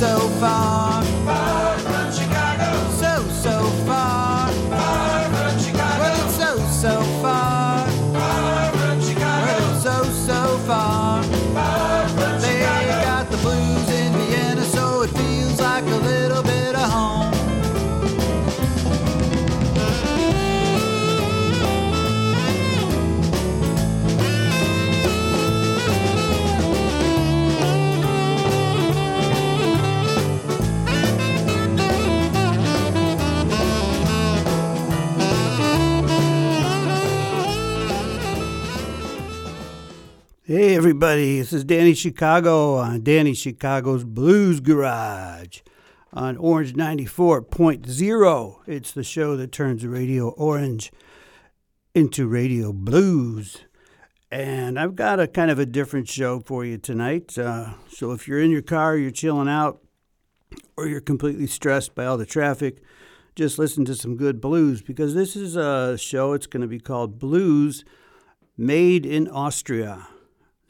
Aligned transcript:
so 0.00 0.18
far. 0.40 0.79
Everybody, 41.02 41.38
this 41.38 41.54
is 41.54 41.64
Danny 41.64 41.94
Chicago 41.94 42.74
on 42.74 43.02
Danny 43.02 43.32
Chicago's 43.32 44.04
Blues 44.04 44.60
Garage 44.60 45.60
on 46.12 46.36
Orange 46.36 46.74
94.0. 46.74 48.56
It's 48.66 48.92
the 48.92 49.02
show 49.02 49.34
that 49.34 49.50
turns 49.50 49.86
Radio 49.86 50.28
Orange 50.28 50.92
into 51.94 52.28
Radio 52.28 52.74
Blues. 52.74 53.64
And 54.30 54.78
I've 54.78 54.94
got 54.94 55.18
a 55.18 55.26
kind 55.26 55.50
of 55.50 55.58
a 55.58 55.64
different 55.64 56.06
show 56.06 56.40
for 56.40 56.66
you 56.66 56.76
tonight. 56.76 57.38
Uh, 57.38 57.70
so 57.88 58.12
if 58.12 58.28
you're 58.28 58.42
in 58.42 58.50
your 58.50 58.60
car, 58.60 58.94
you're 58.94 59.10
chilling 59.10 59.48
out, 59.48 59.80
or 60.76 60.86
you're 60.86 61.00
completely 61.00 61.46
stressed 61.46 61.94
by 61.94 62.04
all 62.04 62.18
the 62.18 62.26
traffic, 62.26 62.82
just 63.34 63.58
listen 63.58 63.86
to 63.86 63.94
some 63.94 64.18
good 64.18 64.38
blues 64.38 64.82
because 64.82 65.14
this 65.14 65.34
is 65.34 65.56
a 65.56 65.96
show. 65.96 66.34
It's 66.34 66.46
going 66.46 66.60
to 66.60 66.68
be 66.68 66.78
called 66.78 67.18
Blues 67.18 67.86
Made 68.58 69.06
in 69.06 69.28
Austria. 69.28 70.06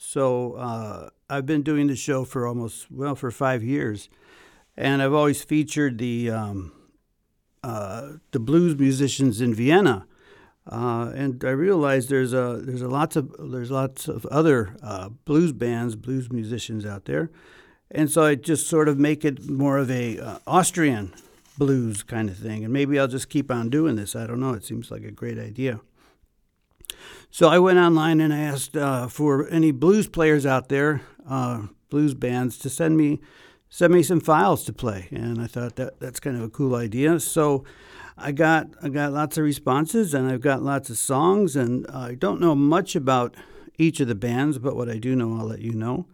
So 0.03 0.55
uh, 0.55 1.11
I've 1.29 1.45
been 1.45 1.61
doing 1.63 1.87
the 1.87 1.95
show 1.95 2.25
for 2.25 2.47
almost 2.47 2.91
well 2.91 3.15
for 3.15 3.31
five 3.31 3.63
years, 3.63 4.09
and 4.75 5.03
I've 5.03 5.13
always 5.13 5.45
featured 5.45 5.99
the 5.99 6.31
um, 6.31 6.73
uh, 7.63 8.13
the 8.31 8.41
blues 8.41 8.79
musicians 8.79 9.43
in 9.43 9.53
Vienna. 9.53 10.07
Uh, 10.67 11.13
and 11.15 11.45
I 11.45 11.51
realized 11.51 12.09
there's 12.09 12.33
a 12.33 12.63
there's 12.63 12.81
a 12.81 12.89
lots 12.89 13.15
of 13.15 13.31
there's 13.53 13.71
lots 13.71 14.09
of 14.09 14.25
other 14.27 14.75
uh, 14.83 15.11
blues 15.11 15.53
bands, 15.53 15.97
blues 15.97 16.33
musicians 16.33 16.87
out 16.87 17.05
there, 17.05 17.31
and 17.91 18.11
so 18.11 18.25
I 18.25 18.37
just 18.37 18.69
sort 18.69 18.89
of 18.89 18.99
make 18.99 19.23
it 19.23 19.51
more 19.51 19.77
of 19.77 19.91
a 19.91 20.19
uh, 20.19 20.39
Austrian 20.47 21.13
blues 21.59 22.03
kind 22.03 22.31
of 22.31 22.39
thing. 22.39 22.65
And 22.65 22.73
maybe 22.73 22.99
I'll 22.99 23.07
just 23.07 23.29
keep 23.29 23.51
on 23.51 23.69
doing 23.69 23.97
this. 23.97 24.17
I 24.17 24.27
don't 24.27 24.41
know. 24.41 24.55
It 24.55 24.65
seems 24.65 24.91
like 24.91 25.05
a 25.05 25.11
great 25.11 25.39
idea. 25.39 25.81
So 27.33 27.49
I 27.49 27.61
went 27.61 27.79
online 27.79 28.21
and 28.21 28.35
I 28.35 28.41
asked 28.41 28.77
uh, 28.77 29.07
for 29.07 29.49
any 29.49 29.71
blues 29.71 30.09
players 30.09 30.45
out 30.45 30.69
there, 30.69 31.03
uh, 31.29 31.63
blues 31.89 32.13
bands, 32.13 32.59
to 32.59 32.69
send 32.69 32.97
me 32.97 33.21
send 33.69 33.95
me 33.95 34.03
some 34.03 34.19
files 34.19 34.65
to 34.65 34.73
play, 34.73 35.07
and 35.13 35.41
I 35.41 35.47
thought 35.47 35.77
that 35.77 36.01
that's 36.01 36.19
kind 36.19 36.37
of 36.37 36.43
a 36.43 36.49
cool 36.51 36.75
idea. 36.75 37.21
So 37.21 37.65
I 38.19 38.33
got 38.33 38.67
I 38.83 38.89
got 38.89 39.13
lots 39.13 39.39
of 39.39 39.45
responses, 39.45 40.13
and 40.13 40.29
I've 40.29 40.41
got 40.41 40.63
lots 40.63 40.91
of 40.91 40.99
songs, 40.99 41.55
and 41.55 41.87
I 41.87 42.15
don't 42.15 42.41
know 42.41 42.57
much 42.57 42.97
about 42.97 43.37
each 43.79 44.01
of 44.01 44.09
the 44.09 44.17
bands, 44.17 44.59
but 44.59 44.75
what 44.75 44.91
I 44.91 44.99
do 44.99 45.15
know, 45.15 45.39
I'll 45.39 45.47
let 45.47 45.61
you 45.61 45.73
know. 45.73 46.07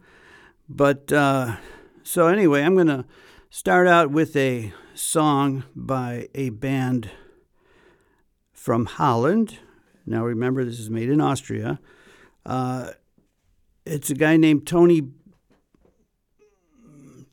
But 0.69 1.11
uh, 1.11 1.55
so 2.03 2.27
anyway, 2.27 2.61
I'm 2.61 2.77
gonna 2.77 3.05
start 3.49 3.87
out 3.87 4.11
with 4.11 4.35
a 4.35 4.71
song 4.93 5.63
by 5.75 6.29
a 6.35 6.49
band 6.49 7.09
from 8.53 8.85
Holland 8.85 9.57
now, 10.07 10.23
remember, 10.23 10.63
this 10.63 10.79
is 10.79 10.89
made 10.89 11.09
in 11.09 11.19
Austria. 11.19 11.79
Uh, 12.45 12.91
it's 13.85 14.09
a 14.09 14.15
guy 14.15 14.37
named 14.37 14.65
Tony 14.65 15.09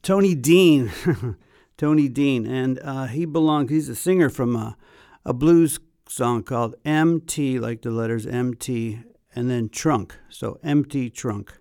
Tony 0.03 0.35
Dean, 0.35 0.93
Tony 1.79 2.09
Dean, 2.09 2.47
and 2.47 2.79
uh, 2.81 3.07
he 3.07 3.25
belongs. 3.25 3.71
He's 3.71 3.89
a 3.89 3.95
singer 3.95 4.29
from 4.29 4.55
a, 4.55 4.77
a, 5.25 5.33
blues 5.33 5.79
song 6.09 6.43
called 6.43 6.75
"MT," 6.85 7.61
like 7.61 7.83
the 7.83 7.91
letters 7.91 8.27
MT, 8.27 9.01
and 9.35 9.49
then 9.49 9.69
"Trunk." 9.69 10.17
So 10.29 10.59
"Empty 10.65 11.11
Trunk." 11.11 11.57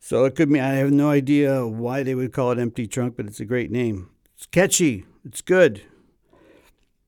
So 0.00 0.24
it 0.24 0.34
could 0.34 0.52
be. 0.52 0.60
I 0.60 0.74
have 0.74 0.90
no 0.90 1.10
idea 1.10 1.64
why 1.66 2.02
they 2.02 2.16
would 2.16 2.32
call 2.32 2.50
it 2.50 2.58
"Empty 2.58 2.88
Trunk," 2.88 3.16
but 3.16 3.26
it's 3.26 3.40
a 3.40 3.46
great 3.46 3.70
name. 3.70 4.10
It's 4.34 4.46
catchy. 4.46 5.06
It's 5.24 5.40
good 5.40 5.82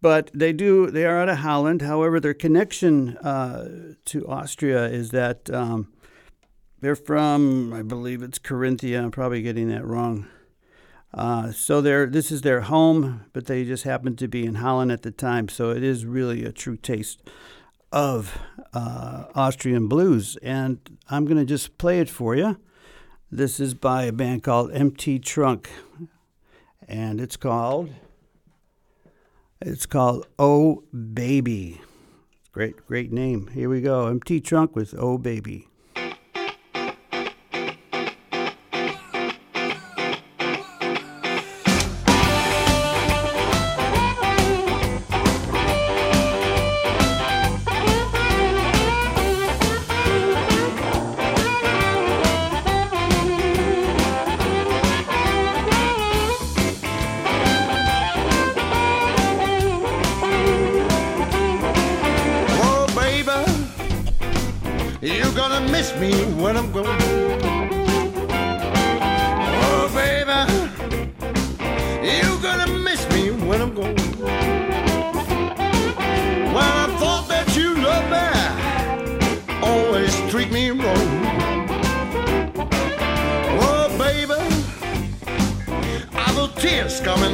but 0.02 0.30
they 0.34 0.52
do 0.52 0.90
they 0.90 1.06
are 1.06 1.18
out 1.18 1.28
of 1.30 1.38
Holland. 1.38 1.80
However, 1.80 2.20
their 2.20 2.34
connection 2.34 3.16
uh, 3.18 3.94
to 4.06 4.26
Austria 4.26 4.86
is 4.86 5.10
that 5.10 5.48
um, 5.48 5.90
they're 6.80 6.96
from 6.96 7.72
I 7.72 7.82
believe 7.82 8.22
it's 8.22 8.38
Carinthia. 8.38 9.02
I'm 9.02 9.12
probably 9.12 9.40
getting 9.40 9.68
that 9.70 9.86
wrong. 9.86 10.26
Uh, 11.14 11.52
so 11.52 11.80
they're 11.80 12.06
this 12.06 12.32
is 12.32 12.42
their 12.42 12.62
home, 12.62 13.24
but 13.32 13.46
they 13.46 13.64
just 13.64 13.84
happened 13.84 14.18
to 14.18 14.28
be 14.28 14.44
in 14.44 14.56
Holland 14.56 14.90
at 14.90 15.02
the 15.02 15.12
time. 15.12 15.48
So 15.48 15.70
it 15.70 15.84
is 15.84 16.04
really 16.04 16.44
a 16.44 16.52
true 16.52 16.76
taste 16.76 17.22
of 17.92 18.38
uh, 18.72 19.24
Austrian 19.34 19.86
blues, 19.86 20.36
and 20.42 20.78
I'm 21.10 21.26
going 21.26 21.36
to 21.36 21.44
just 21.44 21.78
play 21.78 22.00
it 22.00 22.10
for 22.10 22.34
you. 22.34 22.58
This 23.30 23.60
is 23.60 23.74
by 23.74 24.04
a 24.04 24.12
band 24.12 24.42
called 24.42 24.72
Empty 24.72 25.19
Trunk, 25.19 25.70
and 26.88 27.20
it's 27.20 27.36
called. 27.36 27.90
It's 29.65 29.87
called 29.87 30.27
Oh 30.41 30.83
Baby. 30.93 31.81
Great, 32.50 32.84
great 32.84 33.12
name. 33.12 33.47
Here 33.47 33.69
we 33.69 33.81
go. 33.81 34.09
Empty 34.09 34.41
Trunk 34.41 34.75
with 34.75 34.93
Oh 34.99 35.19
Baby. 35.19 35.69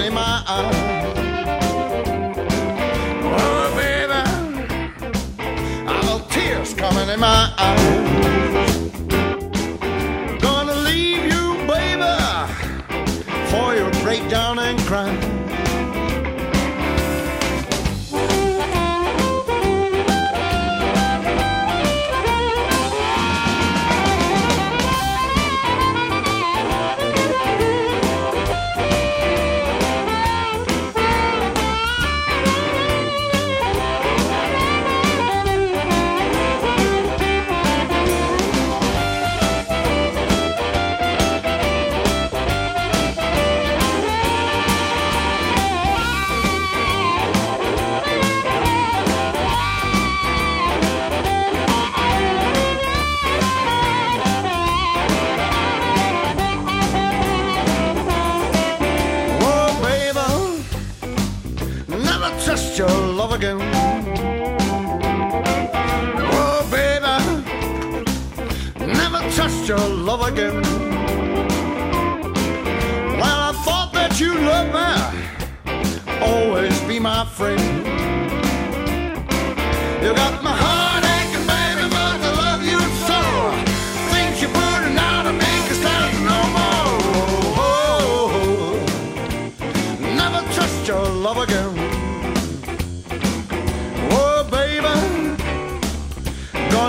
in 0.08 0.14
my 0.14 0.42
arms. 0.46 0.76
Oh, 3.24 3.74
baby, 3.76 4.12
I 5.86 6.02
got 6.02 6.30
tears 6.30 6.72
coming 6.74 7.08
in 7.10 7.20
my 7.20 7.52
eyes. 7.58 7.97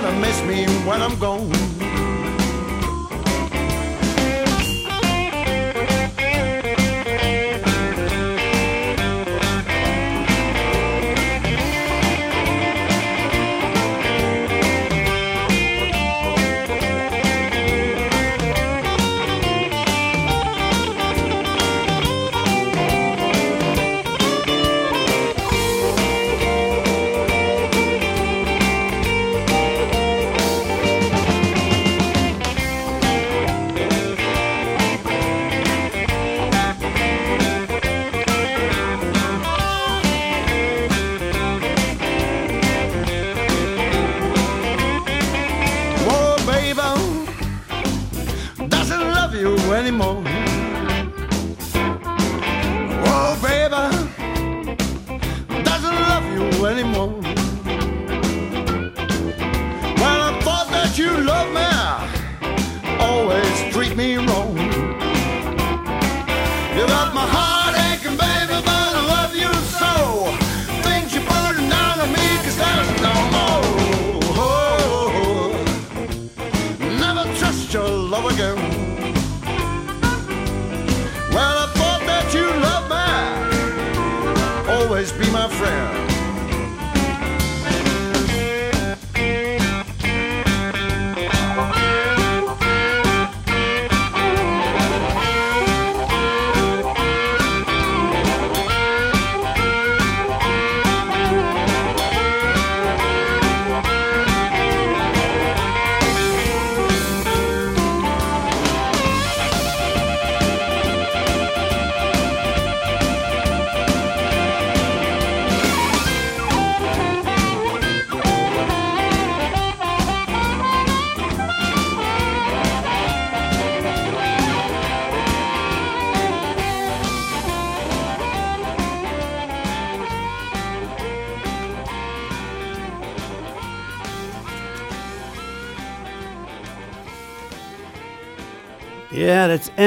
Gonna 0.09 0.21
miss 0.21 0.41
me 0.43 0.65
when 0.87 1.01
I'm 1.01 1.17
gone. 1.19 1.78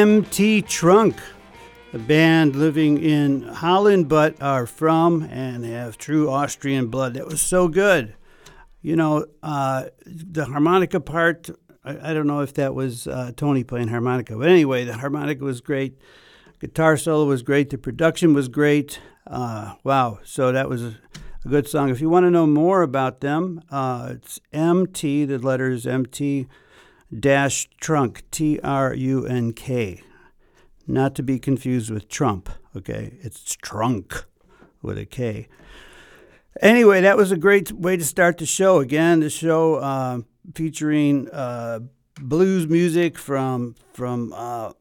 MT 0.03 0.63
Trunk, 0.63 1.15
a 1.93 1.99
band 1.99 2.57
living 2.57 3.01
in 3.01 3.43
Holland 3.43 4.09
but 4.09 4.43
are 4.43 4.67
from 4.67 5.23
and 5.23 5.65
have 5.65 5.97
true 5.97 6.29
Austrian 6.29 6.89
blood. 6.89 7.15
That 7.15 7.29
was 7.29 7.41
so 7.41 7.69
good. 7.69 8.17
You 8.81 8.97
know, 8.97 9.27
uh, 9.45 9.85
the 10.05 10.47
harmonica 10.47 10.99
part, 10.99 11.51
I, 11.85 12.11
I 12.11 12.15
don't 12.15 12.27
know 12.27 12.41
if 12.41 12.53
that 12.55 12.75
was 12.75 13.07
uh, 13.07 13.31
Tony 13.37 13.63
playing 13.63 13.87
harmonica, 13.87 14.37
but 14.37 14.49
anyway, 14.49 14.85
the 14.85 14.95
harmonica 14.95 15.45
was 15.45 15.61
great. 15.61 15.97
Guitar 16.59 16.97
solo 16.97 17.25
was 17.25 17.45
great. 17.45 17.71
The 17.71 17.79
production 17.79 18.35
was 18.35 18.49
great. 18.49 18.99
Uh, 19.25 19.77
wow. 19.85 20.19
So 20.25 20.51
that 20.51 20.69
was 20.69 20.83
a, 20.83 20.97
good 21.47 21.69
song. 21.69 21.91
If 21.91 22.01
you 22.01 22.09
want 22.11 22.27
to 22.27 22.31
know 22.31 22.49
more 22.49 22.83
about 22.83 23.21
them, 23.21 23.63
uh, 23.71 24.15
it's 24.15 24.41
MT, 24.53 25.27
the 25.27 25.39
letters 25.39 25.87
MT 25.87 26.49
dash 27.19 27.69
trunk, 27.81 28.25
T 28.31 28.59
R 28.63 28.95
U 28.95 29.27
N 29.27 29.53
K. 29.53 30.03
Not 30.87 31.15
to 31.15 31.23
be 31.23 31.39
confused 31.39 31.91
with 31.91 32.09
Trump, 32.09 32.49
okay? 32.77 33.15
It's 33.21 33.57
trunk 33.63 34.25
with 34.83 34.99
a 34.99 35.07
K. 35.07 35.49
Anyway, 36.61 37.01
that 37.01 37.17
was 37.17 37.33
a 37.33 37.37
great 37.37 37.73
way 37.73 37.97
to 37.97 38.05
start 38.05 38.39
the 38.39 38.47
show. 38.47 38.81
Again, 38.81 39.21
the 39.21 39.31
show 39.31 39.77
uh, 39.77 40.21
featuring 40.55 41.31
uh, 41.31 41.81
blues 42.21 42.67
music 42.67 43.17
from 43.19 43.75
from 43.95 44.33
uh, 44.35 44.73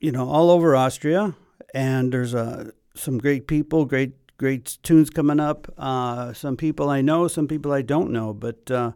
you 0.00 0.10
know 0.10 0.28
all 0.28 0.50
over 0.50 0.74
Austria, 0.74 1.34
and 1.72 2.12
there's 2.12 2.34
uh, 2.34 2.70
some 2.94 3.18
great 3.18 3.46
people, 3.46 3.84
great 3.84 4.14
great 4.38 4.78
tunes 4.82 5.10
coming 5.10 5.38
up. 5.38 5.72
Uh, 5.78 6.32
some 6.32 6.56
people 6.56 6.90
I 6.90 7.00
know, 7.00 7.28
some 7.28 7.46
people 7.46 7.72
I 7.72 7.82
don't 7.82 8.10
know, 8.10 8.32
but 8.32 8.70
uh, 8.70 8.92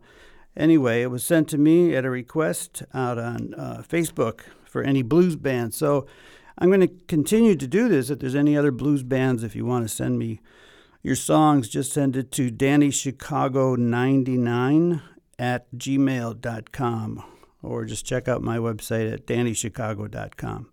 anyway, 0.56 1.02
it 1.02 1.11
was 1.11 1.25
sent 1.25 1.49
to 1.49 1.58
me 1.58 1.94
at 1.94 2.04
a 2.04 2.11
request 2.11 2.82
out 2.92 3.18
on 3.18 3.54
uh, 3.54 3.82
Facebook 3.88 4.40
for 4.64 4.82
any 4.82 5.02
blues 5.02 5.37
bands. 5.37 5.76
So 5.76 6.06
I'm 6.58 6.68
going 6.68 6.80
to 6.80 6.90
continue 7.08 7.54
to 7.56 7.66
do 7.66 7.88
this. 7.88 8.11
If 8.11 8.18
there's 8.20 8.34
any 8.34 8.54
other 8.56 8.70
blues 8.70 9.02
bands, 9.02 9.42
if 9.42 9.56
you 9.56 9.66
want 9.66 9.84
to 9.84 9.94
send 9.94 10.18
me 10.18 10.40
your 11.02 11.16
songs, 11.16 11.68
just 11.68 11.92
send 11.92 12.16
it 12.16 12.32
to 12.32 12.50
DannyChicago99 12.50 15.02
at 15.38 15.70
gmail.com 15.73 17.25
or 17.62 17.84
just 17.84 18.04
check 18.06 18.26
out 18.28 18.42
my 18.42 18.58
website 18.58 19.12
at 19.12 19.26
DannyChicago.com. 19.26 20.70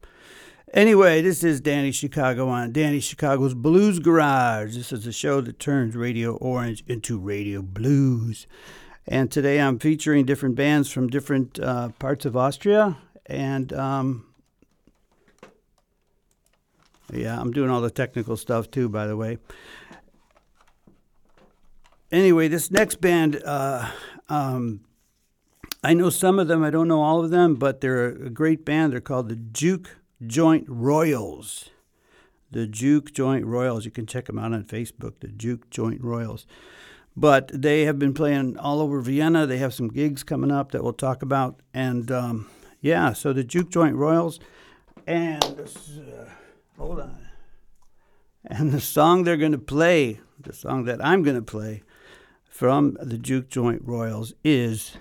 Anyway, 0.73 1.21
this 1.21 1.43
is 1.43 1.59
Danny 1.59 1.91
Chicago 1.91 2.47
on 2.47 2.71
Danny 2.71 3.01
Chicago's 3.01 3.53
Blues 3.53 4.00
Garage. 4.00 4.77
This 4.77 4.93
is 4.93 5.05
a 5.05 5.11
show 5.11 5.41
that 5.41 5.59
turns 5.59 5.97
Radio 5.97 6.35
Orange 6.35 6.85
into 6.88 7.19
Radio 7.19 7.61
Blues. 7.61 8.47
And 9.08 9.31
today 9.31 9.60
I'm 9.60 9.79
featuring 9.79 10.25
different 10.25 10.55
bands 10.55 10.91
from 10.91 11.08
different 11.08 11.60
uh, 11.60 11.89
parts 12.00 12.25
of 12.25 12.38
Austria. 12.38 12.98
And 13.25 13.74
um, 13.74 14.25
yeah, 17.12 17.39
I'm 17.39 17.51
doing 17.51 17.70
all 17.70 17.81
the 17.81 17.91
technical 17.91 18.38
stuff 18.38 18.70
too, 18.70 18.89
by 18.89 19.08
the 19.08 19.17
way. 19.17 19.38
Anyway, 22.12 22.48
this 22.48 22.70
next 22.70 23.00
band, 23.00 23.41
uh, 23.46 23.89
um, 24.29 24.81
I 25.84 25.93
know 25.93 26.10
some 26.10 26.39
of 26.39 26.48
them, 26.48 26.63
I 26.63 26.70
don't 26.70 26.88
know 26.88 27.01
all 27.01 27.24
of 27.24 27.31
them, 27.31 27.55
but 27.55 27.81
they're 27.81 28.08
a 28.08 28.29
great 28.29 28.65
band. 28.65 28.93
They're 28.93 29.01
called 29.01 29.29
the 29.29 29.36
Juke 29.36 29.98
Joint 30.25 30.65
Royals. 30.67 31.70
The 32.51 32.67
Juke 32.67 33.13
Joint 33.13 33.46
Royals. 33.46 33.86
You 33.86 33.91
can 33.91 34.05
check 34.05 34.25
them 34.25 34.38
out 34.38 34.53
on 34.53 34.65
Facebook, 34.65 35.22
the 35.22 35.29
Juke 35.29 35.70
Joint 35.70 36.01
Royals. 36.03 36.46
But 37.15 37.51
they 37.53 37.83
have 37.83 37.99
been 37.99 38.13
playing 38.13 38.57
all 38.57 38.79
over 38.79 39.01
Vienna. 39.01 39.45
They 39.45 39.57
have 39.57 39.73
some 39.73 39.89
gigs 39.89 40.23
coming 40.23 40.51
up 40.51 40.71
that 40.71 40.83
we'll 40.83 40.93
talk 40.93 41.21
about. 41.21 41.59
And 41.73 42.09
um, 42.11 42.49
yeah, 42.79 43.13
so 43.13 43.33
the 43.33 43.43
Juke 43.43 43.69
Joint 43.69 43.95
Royals. 43.95 44.39
And 45.05 45.43
uh, 45.43 46.29
hold 46.77 46.99
on. 47.01 47.27
And 48.45 48.71
the 48.71 48.81
song 48.81 49.23
they're 49.23 49.37
going 49.37 49.51
to 49.51 49.57
play, 49.57 50.19
the 50.39 50.53
song 50.53 50.85
that 50.85 51.03
I'm 51.03 51.21
going 51.21 51.35
to 51.35 51.41
play 51.41 51.83
from 52.49 52.97
the 53.01 53.17
Juke 53.17 53.49
Joint 53.49 53.81
Royals 53.83 54.33
is 54.43 54.97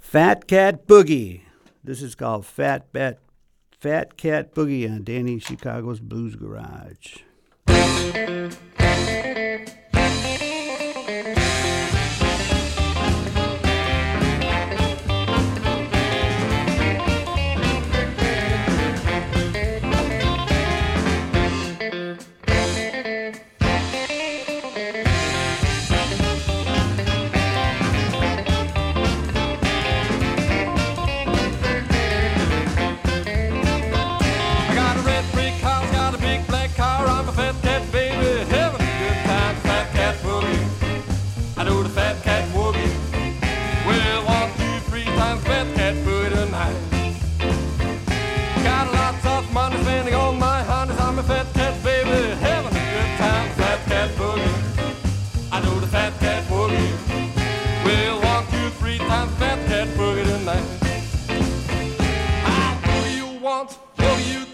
Fat 0.00 0.46
Cat 0.46 0.86
Boogie. 0.86 1.42
This 1.82 2.02
is 2.02 2.14
called 2.14 2.46
Fat 2.46 2.92
Bat 2.92 3.18
Fat 3.78 4.16
Cat 4.16 4.54
Boogie 4.54 4.90
on 4.90 5.04
Danny 5.04 5.38
Chicago's 5.38 6.00
Blues 6.00 6.36
Garage. 6.36 7.18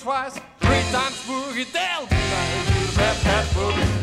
Twice, 0.02 0.34
three 0.58 0.82
times 0.90 1.16
boogie 1.28 1.72
down 1.72 2.08
tonight. 2.08 2.64
Fat 2.90 3.16
cat 3.22 3.44
boogie, 3.54 4.01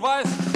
boogie 0.00 0.49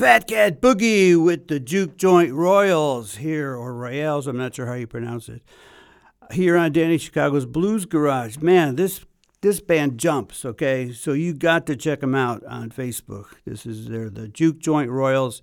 Fat 0.00 0.26
Cat 0.26 0.62
Boogie 0.62 1.22
with 1.22 1.48
the 1.48 1.60
Juke 1.60 1.98
Joint 1.98 2.32
Royals 2.32 3.16
here, 3.16 3.54
or 3.54 3.74
Royals, 3.74 4.26
I'm 4.26 4.38
not 4.38 4.54
sure 4.54 4.64
how 4.64 4.72
you 4.72 4.86
pronounce 4.86 5.28
it. 5.28 5.42
Here 6.32 6.56
on 6.56 6.72
Danny 6.72 6.96
Chicago's 6.96 7.44
Blues 7.44 7.84
Garage. 7.84 8.38
Man, 8.38 8.76
this 8.76 9.04
this 9.42 9.60
band 9.60 9.98
jumps, 9.98 10.46
okay? 10.46 10.90
So 10.90 11.12
you 11.12 11.34
got 11.34 11.66
to 11.66 11.76
check 11.76 12.00
them 12.00 12.14
out 12.14 12.42
on 12.46 12.70
Facebook. 12.70 13.34
This 13.44 13.66
is 13.66 13.88
their 13.88 14.08
the 14.08 14.26
Juke 14.26 14.58
Joint 14.58 14.90
Royals. 14.90 15.42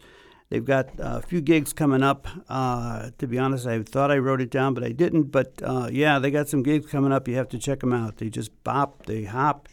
They've 0.50 0.66
got 0.66 0.90
a 0.98 1.22
few 1.22 1.40
gigs 1.40 1.72
coming 1.72 2.02
up. 2.02 2.28
Uh, 2.50 3.12
to 3.20 3.28
be 3.28 3.38
honest, 3.38 3.68
I 3.68 3.84
thought 3.84 4.10
I 4.10 4.18
wrote 4.18 4.42
it 4.42 4.50
down, 4.50 4.74
but 4.74 4.84
I 4.84 4.92
didn't. 4.92 5.26
But 5.26 5.62
uh, 5.62 5.90
yeah, 5.92 6.18
they 6.18 6.32
got 6.32 6.50
some 6.50 6.64
gigs 6.64 6.88
coming 6.88 7.12
up. 7.12 7.28
You 7.28 7.36
have 7.36 7.50
to 7.50 7.60
check 7.60 7.82
them 7.82 7.94
out. 7.94 8.18
They 8.18 8.32
just 8.32 8.64
bop, 8.64 9.06
they 9.06 9.26
hop, 9.26 9.70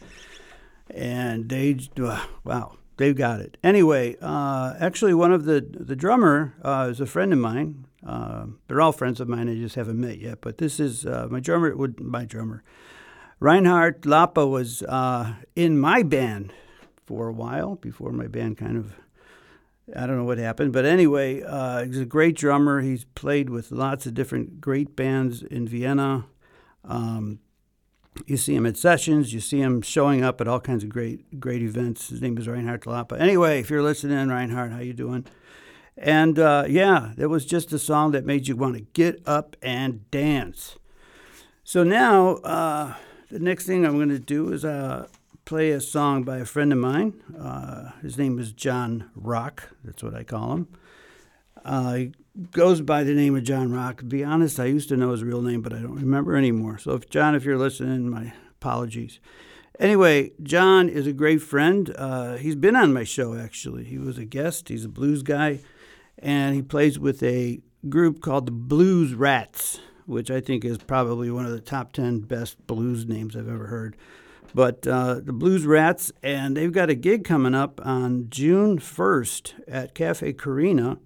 and 0.91 1.49
they 1.49 1.75
uh, 1.99 2.23
wow 2.43 2.77
they've 2.97 3.15
got 3.15 3.39
it 3.39 3.57
anyway 3.63 4.15
uh, 4.21 4.73
actually 4.79 5.13
one 5.13 5.31
of 5.31 5.45
the 5.45 5.65
the 5.71 5.95
drummer 5.95 6.55
uh, 6.63 6.87
is 6.89 6.99
a 6.99 7.05
friend 7.05 7.33
of 7.33 7.39
mine 7.39 7.85
uh, 8.05 8.45
they're 8.67 8.81
all 8.81 8.91
friends 8.91 9.19
of 9.19 9.27
mine 9.27 9.49
i 9.49 9.55
just 9.55 9.75
haven't 9.75 9.99
met 9.99 10.19
yet 10.19 10.39
but 10.41 10.57
this 10.57 10.79
is 10.79 11.05
uh, 11.05 11.27
my 11.29 11.39
drummer 11.39 11.75
would 11.75 11.99
my 11.99 12.25
drummer 12.25 12.63
Reinhard 13.39 14.01
Tlapa 14.01 14.49
was 14.49 14.81
uh, 14.83 15.35
in 15.55 15.77
my 15.77 16.03
band 16.03 16.53
for 17.05 17.27
a 17.27 17.33
while 17.33 17.75
before 17.75 18.11
my 18.11 18.27
band 18.27 18.57
kind 18.57 18.77
of 18.77 18.95
I 19.95 20.07
don't 20.07 20.17
know 20.17 20.23
what 20.23 20.39
happened, 20.39 20.73
but 20.73 20.83
anyway, 20.83 21.43
uh, 21.43 21.85
he's 21.85 21.99
a 21.99 22.05
great 22.05 22.35
drummer. 22.35 22.81
He's 22.81 23.05
played 23.05 23.51
with 23.51 23.71
lots 23.71 24.07
of 24.07 24.15
different 24.15 24.59
great 24.59 24.95
bands 24.95 25.43
in 25.43 25.67
Vienna. 25.67 26.25
Um, 26.83 27.37
you 28.25 28.37
see 28.37 28.55
him 28.55 28.65
at 28.65 28.77
sessions. 28.77 29.33
You 29.33 29.39
see 29.39 29.59
him 29.59 29.81
showing 29.81 30.23
up 30.23 30.41
at 30.41 30.47
all 30.47 30.59
kinds 30.59 30.83
of 30.83 30.89
great, 30.89 31.39
great 31.39 31.61
events. 31.61 32.09
His 32.09 32.21
name 32.21 32.37
is 32.37 32.47
Reinhard 32.47 32.81
Tlapa. 32.81 33.19
Anyway, 33.19 33.59
if 33.59 33.69
you're 33.69 33.83
listening, 33.83 34.27
Reinhard, 34.27 34.71
how 34.71 34.79
you 34.79 34.93
doing? 34.93 35.25
And 35.97 36.39
uh, 36.39 36.65
yeah, 36.67 37.13
it 37.17 37.27
was 37.27 37.45
just 37.45 37.71
a 37.71 37.79
song 37.79 38.11
that 38.11 38.25
made 38.25 38.47
you 38.47 38.55
want 38.55 38.75
to 38.75 38.81
get 38.81 39.21
up 39.25 39.55
and 39.61 40.09
dance. 40.11 40.77
So 41.63 41.83
now, 41.83 42.35
uh, 42.37 42.95
the 43.31 43.39
next 43.39 43.65
thing 43.65 43.85
I'm 43.85 43.95
going 43.95 44.09
to 44.09 44.19
do 44.19 44.51
is 44.51 44.65
uh, 44.65 45.07
play 45.45 45.71
a 45.71 45.81
song 45.81 46.23
by 46.23 46.37
a 46.37 46.45
friend 46.45 46.71
of 46.71 46.79
mine. 46.79 47.13
Uh, 47.39 47.91
his 48.01 48.17
name 48.17 48.39
is 48.39 48.51
John 48.51 49.09
Rock. 49.15 49.69
That's 49.83 50.03
what 50.03 50.13
I 50.13 50.23
call 50.23 50.53
him. 50.53 50.67
Uh, 51.65 51.93
he 51.93 52.11
goes 52.51 52.81
by 52.81 53.03
the 53.03 53.13
name 53.13 53.35
of 53.35 53.43
John 53.43 53.73
Rock. 53.73 53.97
To 53.97 54.05
be 54.05 54.23
honest, 54.23 54.59
I 54.59 54.65
used 54.65 54.87
to 54.89 54.97
know 54.97 55.11
his 55.11 55.23
real 55.23 55.41
name, 55.41 55.61
but 55.61 55.73
I 55.73 55.79
don't 55.79 55.95
remember 55.95 56.35
anymore. 56.35 56.77
So, 56.77 56.91
if 56.91 57.09
John, 57.09 57.35
if 57.35 57.43
you're 57.43 57.57
listening, 57.57 58.09
my 58.09 58.33
apologies. 58.61 59.19
Anyway, 59.79 60.31
John 60.41 60.87
is 60.87 61.05
a 61.07 61.11
great 61.13 61.41
friend. 61.41 61.93
Uh, 61.97 62.35
he's 62.35 62.55
been 62.55 62.75
on 62.75 62.93
my 62.93 63.03
show, 63.03 63.35
actually. 63.35 63.83
He 63.83 63.97
was 63.97 64.17
a 64.17 64.25
guest, 64.25 64.69
he's 64.69 64.85
a 64.85 64.89
blues 64.89 65.21
guy, 65.21 65.59
and 66.19 66.55
he 66.55 66.61
plays 66.61 66.97
with 66.97 67.21
a 67.23 67.59
group 67.89 68.21
called 68.21 68.45
the 68.45 68.51
Blues 68.51 69.13
Rats, 69.13 69.81
which 70.05 70.31
I 70.31 70.39
think 70.39 70.63
is 70.63 70.77
probably 70.77 71.29
one 71.29 71.45
of 71.45 71.51
the 71.51 71.59
top 71.59 71.91
10 71.91 72.21
best 72.21 72.65
blues 72.67 73.05
names 73.05 73.35
I've 73.35 73.49
ever 73.49 73.67
heard. 73.67 73.97
But 74.53 74.87
uh, 74.87 75.15
the 75.15 75.33
Blues 75.33 75.65
Rats, 75.65 76.11
and 76.23 76.55
they've 76.55 76.71
got 76.71 76.89
a 76.89 76.95
gig 76.95 77.25
coming 77.25 77.53
up 77.53 77.81
on 77.85 78.27
June 78.29 78.79
1st 78.79 79.53
at 79.67 79.93
Cafe 79.93 80.31
Carina. 80.33 80.99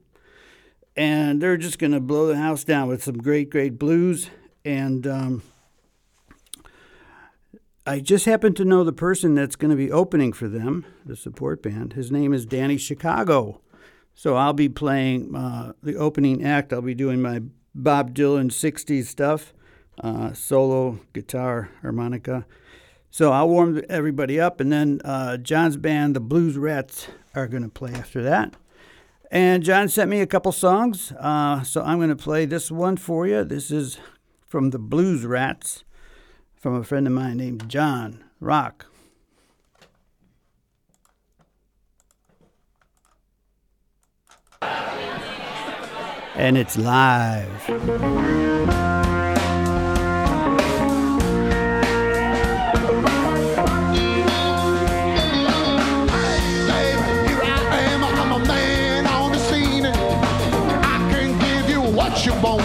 And 0.99 1.41
they're 1.41 1.55
just 1.55 1.79
going 1.79 1.93
to 1.93 2.01
blow 2.01 2.27
the 2.27 2.35
house 2.35 2.65
down 2.65 2.89
with 2.89 3.01
some 3.01 3.19
great, 3.19 3.49
great 3.49 3.79
blues. 3.79 4.29
And 4.65 5.07
um, 5.07 5.43
I 7.87 8.01
just 8.01 8.25
happen 8.25 8.53
to 8.55 8.65
know 8.65 8.83
the 8.83 8.91
person 8.91 9.33
that's 9.33 9.55
going 9.55 9.71
to 9.71 9.77
be 9.77 9.89
opening 9.89 10.33
for 10.33 10.49
them, 10.49 10.85
the 11.05 11.15
support 11.15 11.63
band. 11.63 11.93
His 11.93 12.11
name 12.11 12.33
is 12.33 12.45
Danny 12.45 12.77
Chicago. 12.77 13.61
So 14.13 14.35
I'll 14.35 14.51
be 14.51 14.67
playing 14.67 15.33
uh, 15.33 15.71
the 15.81 15.95
opening 15.95 16.43
act. 16.43 16.73
I'll 16.73 16.81
be 16.81 16.95
doing 16.95 17.21
my 17.21 17.43
Bob 17.73 18.13
Dylan 18.13 18.51
60s 18.51 19.05
stuff, 19.05 19.53
uh, 20.03 20.33
solo, 20.33 20.99
guitar, 21.13 21.69
harmonica. 21.81 22.45
So 23.09 23.31
I'll 23.31 23.47
warm 23.47 23.81
everybody 23.87 24.37
up, 24.37 24.59
and 24.59 24.69
then 24.69 24.99
uh, 25.05 25.37
John's 25.37 25.77
band, 25.77 26.13
the 26.13 26.19
Blues 26.19 26.57
Rats, 26.57 27.07
are 27.33 27.47
going 27.47 27.63
to 27.63 27.69
play 27.69 27.93
after 27.93 28.21
that. 28.23 28.57
And 29.31 29.63
John 29.63 29.89
sent 29.89 30.09
me 30.09 30.21
a 30.21 30.27
couple 30.27 30.51
songs, 30.51 31.11
uh, 31.11 31.61
so 31.61 31.83
I'm 31.83 31.99
going 31.99 32.09
to 32.09 32.15
play 32.15 32.45
this 32.45 32.71
one 32.71 32.97
for 32.97 33.27
you. 33.27 33.43
This 33.43 33.69
is 33.69 33.99
from 34.47 34.71
the 34.71 34.79
Blues 34.79 35.23
Rats 35.23 35.83
from 36.55 36.75
a 36.75 36.83
friend 36.83 37.05
of 37.05 37.13
mine 37.13 37.37
named 37.37 37.69
John 37.69 38.23
Rock. 38.39 38.87
And 46.35 46.57
it's 46.57 46.77
live. 46.77 48.98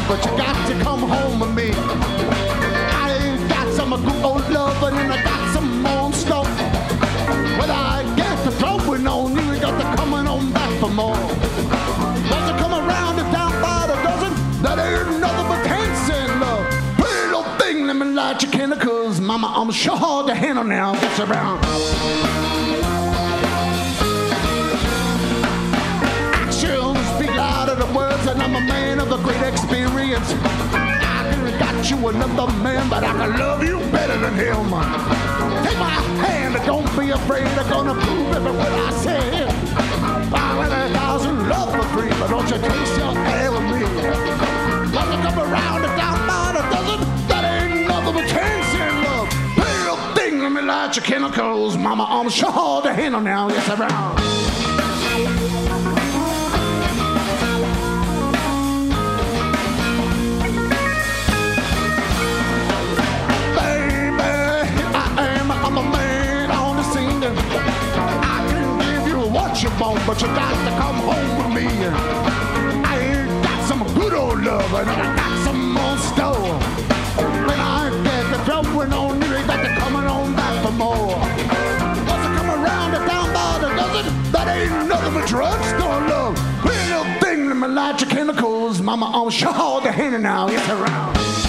But 0.09 0.25
you 0.25 0.31
got 0.37 0.55
to 0.69 0.75
come 0.83 1.01
home 1.01 1.41
with 1.41 1.55
me. 1.55 1.71
I 1.73 3.17
ain't 3.21 3.49
got 3.49 3.73
some 3.73 3.91
good 3.91 4.25
old 4.25 4.49
love, 4.51 4.83
and 4.83 5.13
I 5.13 5.23
got 5.23 5.55
some 5.55 5.83
more 5.83 6.13
stuff. 6.13 6.49
When 7.59 7.71
I 7.71 8.03
get 8.17 8.45
to 8.45 8.51
throwing 8.53 9.07
on 9.07 9.33
you, 9.33 9.61
got 9.61 9.79
to 9.81 9.97
coming 9.97 10.27
on 10.27 10.53
back 10.53 10.79
for 10.81 10.91
more. 10.91 11.17
You 11.17 12.55
come 12.63 12.75
around 12.75 13.17
the 13.17 13.23
down 13.33 13.53
by 13.63 13.87
the 13.87 13.97
dozen, 14.03 14.63
that 14.63 14.79
ain't 14.79 15.21
nothing 15.21 15.49
but 15.49 15.65
dancing 15.65 16.41
love. 16.41 16.67
Pretty 16.99 17.27
little 17.27 17.45
thing, 17.59 17.87
let 17.87 17.97
me 17.97 18.07
light 18.07 18.43
your 18.43 18.53
candle, 18.53 18.79
cause 18.79 19.21
mama, 19.21 19.53
I'm 19.57 19.71
sure 19.71 20.27
to 20.27 20.35
handle 20.35 20.65
now. 20.65 20.93
Gets 21.01 21.21
around. 21.21 22.84
And 28.35 28.43
I'm 28.43 28.55
a 28.57 28.61
man 28.67 28.99
of 28.99 29.13
a 29.13 29.19
great 29.19 29.41
experience. 29.43 30.35
I 30.75 31.33
could 31.35 31.59
got 31.59 31.91
you 31.91 32.09
another 32.09 32.53
man, 32.63 32.89
but 32.91 33.05
I 33.05 33.13
can 33.13 33.39
love 33.39 33.63
you 33.63 33.79
better 33.91 34.19
than 34.19 34.35
him. 34.35 34.71
Take 35.65 35.79
my 35.79 35.95
hand, 36.27 36.55
don't 36.67 36.89
be 36.99 37.11
afraid. 37.11 37.47
I'm 37.47 37.69
gonna 37.71 37.95
prove 37.95 38.35
every 38.35 38.53
word 38.53 38.75
I 38.75 38.91
say. 38.91 39.21
Five 40.31 40.57
hundred 40.63 40.93
thousand 40.97 41.49
love 41.49 41.71
for 41.75 41.87
free, 41.95 42.11
but 42.19 42.29
don't 42.29 42.49
you 42.51 42.59
taste 42.59 42.99
your 42.99 43.15
air 43.39 43.53
with 43.53 43.63
me. 43.73 43.83
I 44.97 45.21
come 45.23 45.39
around 45.39 45.83
the 45.83 45.89
down 45.95 46.19
by 46.27 46.53
the 46.57 46.63
dozen, 46.75 47.29
that 47.29 47.45
ain't 47.45 47.89
nothing 47.89 48.15
but 48.15 48.27
chance 48.29 48.75
in 48.75 48.95
love. 49.05 49.29
Little 49.57 50.15
thing, 50.15 50.41
let 50.41 50.53
me 50.53 50.63
light 50.63 50.97
your 50.97 51.05
chemicals, 51.05 51.77
mama. 51.77 52.07
I'm 52.09 52.29
sure 52.29 52.83
to 52.83 52.93
handle 52.93 53.21
now. 53.21 53.49
Yes, 53.49 53.69
around. 53.69 54.64
What 69.55 69.63
you 69.63 69.71
want, 69.79 70.05
but 70.05 70.21
you 70.21 70.27
got 70.29 70.51
to 70.65 70.71
come 70.83 70.97
home 70.97 71.39
with 71.39 71.55
me. 71.55 71.69
I 72.85 72.99
ain't 72.99 73.45
got 73.45 73.69
some 73.69 73.85
good 73.95 74.13
old 74.13 74.43
love, 74.43 74.75
and 74.75 74.91
I 74.91 75.15
got 75.15 75.45
some 75.45 75.75
more 75.75 75.97
store. 76.11 76.59
When 77.47 77.61
I 77.61 77.89
get 78.03 78.25
the 78.33 78.39
throwing 78.47 78.93
on 78.93 79.23
you, 79.23 79.29
you 79.29 79.47
got 79.47 79.63
to 79.63 79.69
coming 79.81 80.09
on 80.11 80.35
back 80.35 80.65
for 80.65 80.73
more. 80.73 81.15
I 81.15 82.35
come 82.37 82.51
around 82.51 82.91
the 82.95 82.99
down 83.07 83.33
by 83.33 83.59
the 83.61 83.69
dozen, 83.77 84.33
that 84.33 84.49
ain't 84.49 84.89
nothing 84.89 85.15
but 85.15 85.29
drugstore 85.29 86.01
love. 86.09 86.35
Little 86.65 87.05
thing, 87.21 87.49
light 87.61 88.01
your 88.01 88.11
chemicals, 88.11 88.81
mama. 88.81 89.09
I'm 89.15 89.31
sure 89.31 89.81
the 89.83 89.93
henny 89.93 90.19
now, 90.19 90.49
it's 90.49 90.69
around. 90.69 91.44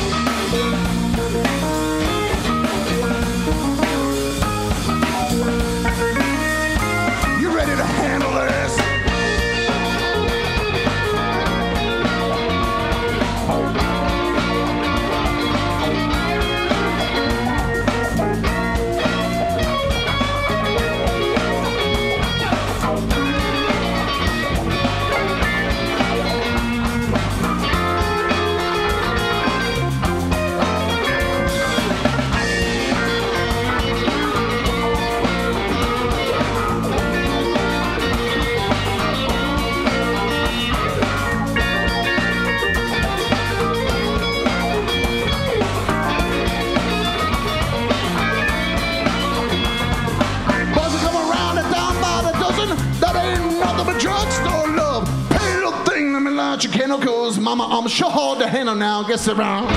I'm 57.75 57.89
sure 57.89 58.09
hard 58.09 58.39
to 58.39 58.47
handle 58.47 58.73
now. 58.73 59.03
Guess 59.03 59.27
around. 59.27 59.67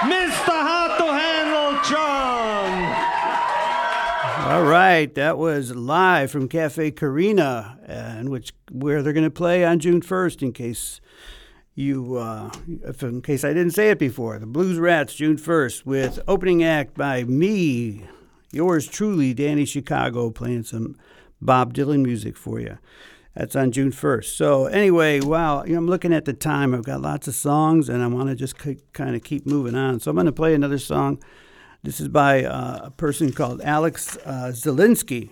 Mr. 0.00 0.48
Hard 0.48 0.98
to 0.98 1.04
Handle 1.12 1.82
John. 1.84 2.70
All 4.50 4.64
right, 4.64 5.14
that 5.14 5.36
was 5.36 5.74
live 5.76 6.30
from 6.30 6.48
Cafe 6.48 6.92
Carina, 6.92 7.78
and 7.86 8.30
which 8.30 8.54
where 8.70 9.02
they're 9.02 9.12
going 9.12 9.24
to 9.24 9.30
play 9.30 9.62
on 9.62 9.78
June 9.78 10.00
first. 10.00 10.42
In 10.42 10.54
case 10.54 11.02
you, 11.74 12.16
uh, 12.16 12.50
in 13.00 13.22
case 13.22 13.44
I 13.44 13.52
didn't 13.52 13.72
say 13.72 13.90
it 13.90 13.98
before, 13.98 14.38
the 14.38 14.46
Blues 14.46 14.78
Rats, 14.78 15.14
June 15.14 15.36
first, 15.36 15.86
with 15.86 16.18
opening 16.28 16.62
act 16.62 16.94
by 16.96 17.24
me, 17.24 18.06
yours 18.52 18.86
truly, 18.88 19.32
Danny 19.32 19.64
Chicago, 19.64 20.30
playing 20.30 20.64
some 20.64 20.96
Bob 21.40 21.74
Dylan 21.74 22.02
music 22.02 22.36
for 22.36 22.60
you. 22.60 22.78
That's 23.34 23.54
on 23.54 23.70
June 23.70 23.92
1st. 23.92 24.36
So, 24.36 24.66
anyway, 24.66 25.20
wow, 25.20 25.64
you 25.64 25.72
know, 25.72 25.78
I'm 25.78 25.86
looking 25.86 26.12
at 26.12 26.24
the 26.24 26.32
time. 26.32 26.74
I've 26.74 26.84
got 26.84 27.00
lots 27.00 27.28
of 27.28 27.34
songs 27.34 27.88
and 27.88 28.02
I 28.02 28.08
want 28.08 28.28
to 28.28 28.34
just 28.34 28.58
k- 28.58 28.78
kind 28.92 29.14
of 29.14 29.22
keep 29.22 29.46
moving 29.46 29.76
on. 29.76 30.00
So, 30.00 30.10
I'm 30.10 30.16
going 30.16 30.26
to 30.26 30.32
play 30.32 30.52
another 30.52 30.78
song. 30.78 31.22
This 31.82 32.00
is 32.00 32.08
by 32.08 32.44
uh, 32.44 32.80
a 32.84 32.90
person 32.90 33.32
called 33.32 33.60
Alex 33.62 34.18
uh, 34.26 34.50
Zielinski. 34.52 35.30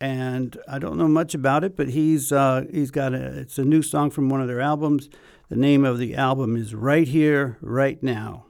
And 0.00 0.56
I 0.68 0.78
don't 0.78 0.96
know 0.96 1.08
much 1.08 1.34
about 1.34 1.64
it, 1.64 1.76
but 1.76 1.88
he's 1.88 2.32
uh, 2.32 2.64
he's 2.70 2.90
got 2.90 3.12
a 3.12 3.38
it's 3.40 3.58
a 3.58 3.64
new 3.64 3.82
song 3.82 4.10
from 4.10 4.28
one 4.30 4.40
of 4.40 4.48
their 4.48 4.60
albums. 4.60 5.10
The 5.50 5.56
name 5.56 5.84
of 5.84 5.98
the 5.98 6.14
album 6.14 6.56
is 6.56 6.76
Right 6.76 7.08
Here, 7.08 7.58
Right 7.60 8.00
Now. 8.00 8.44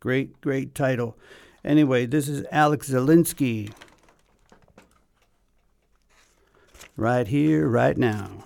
Great, 0.00 0.38
great 0.42 0.74
title. 0.74 1.16
Anyway, 1.64 2.04
this 2.04 2.28
is 2.28 2.44
Alex 2.52 2.90
Zelinsky. 2.90 3.72
right 6.94 7.26
here, 7.26 7.66
right 7.66 7.96
now. 7.96 8.44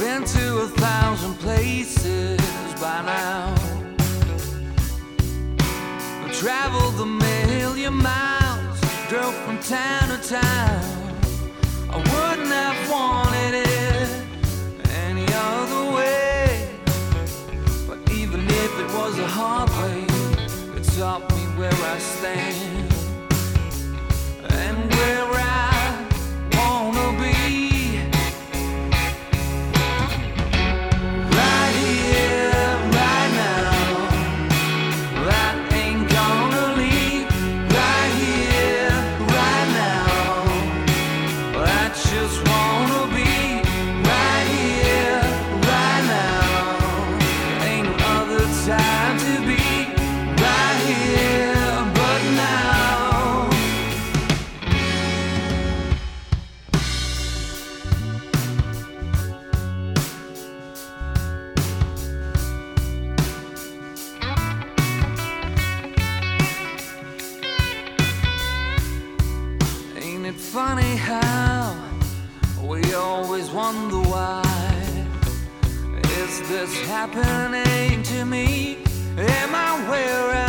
Been 0.00 0.24
to 0.24 0.60
a 0.60 0.66
thousand 0.66 1.34
places 1.40 2.40
by 2.80 3.02
now. 3.04 3.54
I 6.24 6.30
traveled 6.32 6.98
a 7.00 7.04
million 7.04 7.96
miles, 7.96 8.80
drove 9.10 9.34
from 9.44 9.58
town 9.58 10.08
to 10.08 10.18
town. 10.26 10.82
I 11.90 11.98
wouldn't 11.98 12.48
have 12.48 12.90
wanted 12.90 13.54
it 13.56 14.08
any 15.06 15.26
other 15.34 15.92
way. 15.94 16.70
But 17.86 17.98
even 18.10 18.40
if 18.46 18.72
it 18.80 18.90
was 18.96 19.18
a 19.18 19.26
hard 19.26 19.68
way, 19.82 20.06
it 20.78 20.84
taught 20.96 21.30
me 21.34 21.42
where 21.58 21.80
I 21.94 21.98
stand 21.98 22.94
and 24.48 24.94
where 24.94 25.30
I 25.34 25.49
happening 77.00 78.02
to 78.02 78.26
me? 78.26 78.76
Am 79.16 79.54
I 79.54 79.88
where 79.88 80.39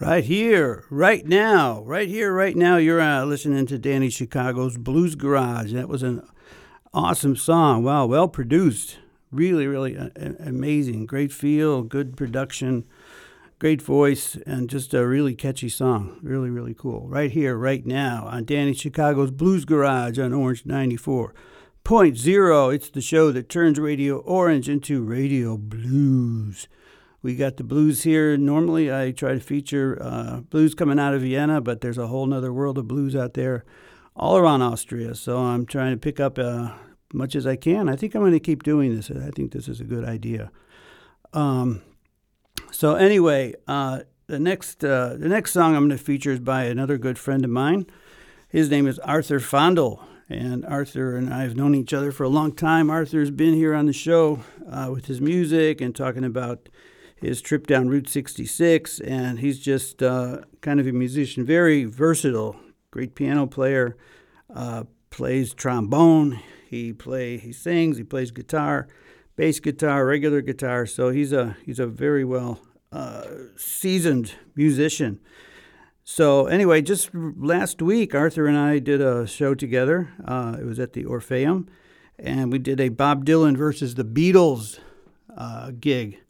Right 0.00 0.24
here, 0.24 0.84
right 0.90 1.26
now, 1.26 1.82
right 1.82 2.08
here, 2.08 2.32
right 2.32 2.56
now. 2.56 2.76
You're 2.76 3.00
uh, 3.00 3.24
listening 3.24 3.66
to 3.66 3.78
Danny 3.78 4.10
Chicago's 4.10 4.78
Blues 4.78 5.14
Garage. 5.14 5.72
That 5.72 5.88
was 5.88 6.02
an 6.02 6.26
awesome 6.94 7.36
song. 7.36 7.82
Wow, 7.82 8.06
well 8.06 8.28
produced. 8.28 8.98
Really, 9.30 9.66
really 9.66 9.96
uh, 9.96 10.08
uh, 10.18 10.32
amazing. 10.38 11.06
Great 11.06 11.32
feel, 11.32 11.82
good 11.82 12.16
production, 12.16 12.84
great 13.58 13.82
voice, 13.82 14.36
and 14.46 14.70
just 14.70 14.94
a 14.94 15.06
really 15.06 15.34
catchy 15.34 15.68
song. 15.68 16.18
Really, 16.22 16.50
really 16.50 16.74
cool. 16.74 17.08
Right 17.08 17.32
here, 17.32 17.56
right 17.56 17.84
now 17.84 18.26
on 18.26 18.44
Danny 18.44 18.74
Chicago's 18.74 19.30
Blues 19.30 19.64
Garage 19.64 20.18
on 20.18 20.32
Orange 20.32 20.64
94.0. 20.64 22.74
It's 22.74 22.90
the 22.90 23.00
show 23.00 23.32
that 23.32 23.48
turns 23.48 23.80
Radio 23.80 24.18
Orange 24.18 24.68
into 24.68 25.02
Radio 25.02 25.56
Blues. 25.56 26.68
We 27.22 27.36
got 27.36 27.56
the 27.56 27.64
blues 27.64 28.02
here. 28.02 28.36
Normally, 28.36 28.92
I 28.92 29.12
try 29.12 29.34
to 29.34 29.40
feature 29.40 29.96
uh, 30.00 30.40
blues 30.40 30.74
coming 30.74 30.98
out 30.98 31.14
of 31.14 31.22
Vienna, 31.22 31.60
but 31.60 31.80
there's 31.80 31.98
a 31.98 32.08
whole 32.08 32.32
other 32.34 32.52
world 32.52 32.78
of 32.78 32.88
blues 32.88 33.14
out 33.14 33.34
there 33.34 33.64
all 34.16 34.36
around 34.36 34.62
Austria. 34.62 35.14
So 35.14 35.38
I'm 35.38 35.64
trying 35.64 35.92
to 35.92 35.98
pick 35.98 36.18
up 36.18 36.36
uh, 36.36 36.72
much 37.12 37.36
as 37.36 37.46
I 37.46 37.54
can. 37.54 37.88
I 37.88 37.94
think 37.94 38.14
I'm 38.14 38.22
going 38.22 38.32
to 38.32 38.40
keep 38.40 38.64
doing 38.64 38.94
this. 38.94 39.10
I 39.10 39.30
think 39.30 39.52
this 39.52 39.68
is 39.68 39.80
a 39.80 39.84
good 39.84 40.04
idea. 40.04 40.50
Um, 41.32 41.82
so 42.72 42.96
anyway, 42.96 43.54
uh, 43.68 44.00
the 44.26 44.40
next 44.40 44.84
uh, 44.84 45.14
the 45.16 45.28
next 45.28 45.52
song 45.52 45.76
I'm 45.76 45.88
going 45.88 45.98
to 45.98 46.04
feature 46.04 46.32
is 46.32 46.40
by 46.40 46.64
another 46.64 46.98
good 46.98 47.18
friend 47.18 47.44
of 47.44 47.50
mine. 47.50 47.86
His 48.48 48.68
name 48.68 48.86
is 48.86 48.98
Arthur 49.00 49.38
Fondel, 49.38 50.00
and 50.28 50.64
Arthur 50.66 51.16
and 51.16 51.32
I 51.32 51.42
have 51.42 51.56
known 51.56 51.74
each 51.74 51.92
other 51.92 52.12
for 52.12 52.24
a 52.24 52.28
long 52.28 52.52
time. 52.52 52.90
Arthur's 52.90 53.30
been 53.30 53.54
here 53.54 53.74
on 53.74 53.86
the 53.86 53.92
show 53.92 54.40
uh, 54.68 54.88
with 54.90 55.06
his 55.06 55.20
music 55.20 55.80
and 55.80 55.94
talking 55.94 56.24
about 56.24 56.68
his 57.22 57.40
trip 57.40 57.66
down 57.66 57.88
Route 57.88 58.08
66, 58.08 59.00
and 59.00 59.38
he's 59.38 59.60
just 59.60 60.02
uh, 60.02 60.38
kind 60.60 60.80
of 60.80 60.86
a 60.86 60.92
musician, 60.92 61.46
very 61.46 61.84
versatile, 61.84 62.56
great 62.90 63.14
piano 63.14 63.46
player, 63.46 63.96
uh, 64.54 64.84
plays 65.10 65.54
trombone, 65.54 66.40
he 66.68 66.92
play 66.92 67.36
he 67.36 67.52
sings, 67.52 67.98
he 67.98 68.02
plays 68.02 68.30
guitar, 68.30 68.88
bass 69.36 69.60
guitar, 69.60 70.06
regular 70.06 70.40
guitar. 70.40 70.86
So 70.86 71.10
he's 71.10 71.32
a 71.32 71.56
he's 71.64 71.78
a 71.78 71.86
very 71.86 72.24
well 72.24 72.60
uh, 72.90 73.26
seasoned 73.56 74.34
musician. 74.56 75.20
So 76.02 76.46
anyway, 76.46 76.82
just 76.82 77.10
last 77.12 77.80
week, 77.80 78.14
Arthur 78.14 78.46
and 78.46 78.58
I 78.58 78.78
did 78.80 79.00
a 79.00 79.26
show 79.26 79.54
together. 79.54 80.12
Uh, 80.24 80.56
it 80.58 80.64
was 80.64 80.80
at 80.80 80.94
the 80.94 81.04
Orpheum, 81.04 81.68
and 82.18 82.50
we 82.50 82.58
did 82.58 82.80
a 82.80 82.88
Bob 82.88 83.24
Dylan 83.24 83.56
versus 83.56 83.94
the 83.94 84.04
Beatles 84.04 84.80
uh, 85.36 85.70
gig. 85.78 86.21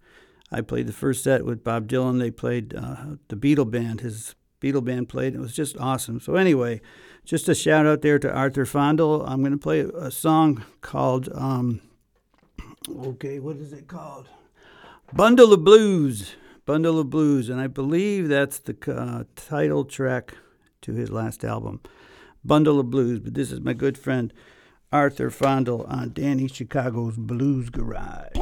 I 0.53 0.61
played 0.61 0.87
the 0.87 0.93
first 0.93 1.25
set 1.25 1.47
with 1.47 1.65
Bob 1.65 1.89
Dylan. 1.89 2.19
They 2.19 2.31
played 2.31 2.75
uh, 2.75 3.17
the 3.29 3.37
Beatle 3.37 3.71
band. 3.71 4.03
His 4.03 4.35
Beatle 4.61 4.85
band 4.85 5.09
played. 5.09 5.35
It 5.35 5.41
was 5.41 5.55
just 5.55 5.79
awesome. 5.79 6.21
So 6.21 6.37
anyway, 6.37 6.83
just 7.25 7.49
a 7.49 7.55
shout 7.55 7.87
out 7.87 8.03
there 8.03 8.19
to 8.19 8.31
Arthur 8.31 8.67
Fondel. 8.67 9.25
I'm 9.27 9.41
going 9.41 9.53
to 9.53 9.59
play 9.59 9.81
a 9.81 10.11
song 10.11 10.65
called, 10.83 11.31
um, 11.35 11.81
okay, 12.89 13.39
what 13.39 13.57
is 13.57 13.73
it 13.73 13.89
called? 13.89 14.29
Bundle 15.15 15.55
of 15.55 15.65
Blues. 15.65 16.35
Bundle 16.67 17.01
of 17.01 17.09
Blues. 17.09 17.49
And 17.49 17.59
I 17.59 17.67
believe 17.67 18.29
that's 18.29 18.59
the 18.59 18.77
uh, 18.95 19.25
title 19.35 19.85
track 19.85 20.35
to 20.83 20.93
his 20.93 21.11
last 21.11 21.45
album, 21.45 21.81
Bundle 22.45 22.79
of 22.79 22.91
Blues. 22.91 23.21
But 23.21 23.35
this 23.35 23.51
is 23.51 23.61
my 23.61 23.73
good 23.73 23.97
friend 23.97 24.33
Arthur 24.93 25.31
Fondel 25.31 25.87
on 25.89 26.13
Danny 26.13 26.47
Chicago's 26.47 27.17
Blues 27.17 27.71
Garage. 27.71 28.42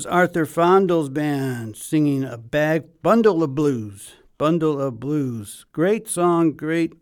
Was 0.00 0.06
Arthur 0.06 0.46
Fondel's 0.46 1.10
band 1.10 1.76
singing 1.76 2.24
a 2.24 2.38
bag 2.38 2.84
bundle 3.02 3.42
of 3.42 3.54
blues. 3.54 4.14
Bundle 4.38 4.80
of 4.80 4.98
blues. 4.98 5.66
Great 5.72 6.08
song, 6.08 6.52
great. 6.52 6.94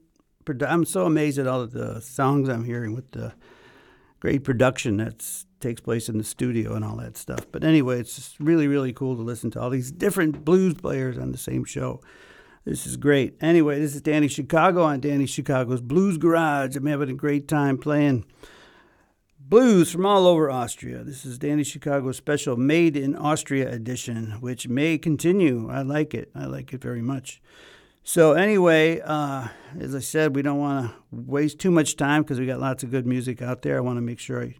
I'm 0.67 0.85
so 0.85 1.07
amazed 1.07 1.39
at 1.39 1.47
all 1.47 1.61
of 1.61 1.71
the 1.71 2.01
songs 2.01 2.49
I'm 2.49 2.65
hearing 2.65 2.97
with 2.97 3.13
the 3.13 3.35
great 4.19 4.43
production 4.43 4.97
that 4.97 5.25
takes 5.61 5.81
place 5.81 6.09
in 6.09 6.19
the 6.19 6.25
studio 6.25 6.75
and 6.75 6.85
all 6.85 6.97
that 6.97 7.17
stuff. 7.17 7.47
But 7.53 7.63
anyway, 7.63 8.01
it's 8.01 8.17
just 8.17 8.41
really, 8.41 8.67
really 8.67 8.93
cool 8.93 9.15
to 9.15 9.23
listen 9.23 9.53
to 9.53 9.61
all 9.61 9.71
these 9.71 9.93
different 9.93 10.45
blues 10.45 10.75
players 10.75 11.19
on 11.19 11.31
the 11.31 11.39
same 11.39 11.65
show. 11.65 12.01
This 12.65 12.85
is 12.85 12.97
great. 12.97 13.37
Anyway, 13.41 13.79
this 13.79 13.95
is 13.95 14.03
Danny 14.03 14.27
Chicago 14.27 14.83
on 14.83 14.99
Danny 14.99 15.27
Chicago's 15.27 15.83
Blues 15.83 16.19
Garage. 16.19 16.75
I'm 16.75 16.87
having 16.87 17.11
a 17.11 17.15
great 17.15 17.47
time 17.47 17.79
playing 17.79 18.25
blues 19.49 19.91
from 19.91 20.05
all 20.05 20.27
over 20.27 20.51
Austria. 20.51 21.03
This 21.03 21.25
is 21.25 21.39
Danny 21.39 21.65
Chicago's 21.65 22.19
special 22.19 22.57
Made 22.57 22.97
in 22.97 23.17
Austria 23.17 23.71
edition, 23.71 24.37
which 24.41 24.69
may 24.69 24.99
continue. 24.99 25.71
I 25.71 25.81
like 25.81 26.13
it. 26.13 26.31
I 26.35 26.45
like 26.45 26.75
it 26.75 26.83
very 26.83 27.01
much. 27.01 27.41
So 28.03 28.33
anyway, 28.33 29.01
uh, 29.01 29.49
as 29.81 29.95
I 29.95 30.01
said, 30.01 30.37
we 30.37 30.43
don't 30.43 30.59
want 30.59 30.91
to 30.91 30.95
waste 31.11 31.59
too 31.59 31.71
much 31.71 31.97
time 31.97 32.23
because 32.23 32.39
we 32.39 32.45
got 32.45 32.61
lots 32.61 32.83
of 32.83 32.91
good 32.91 33.07
music 33.07 33.41
out 33.41 33.63
there. 33.63 33.79
I 33.79 33.81
want 33.81 33.97
to 33.97 34.03
make 34.03 34.19
sure 34.19 34.43
I 34.43 34.55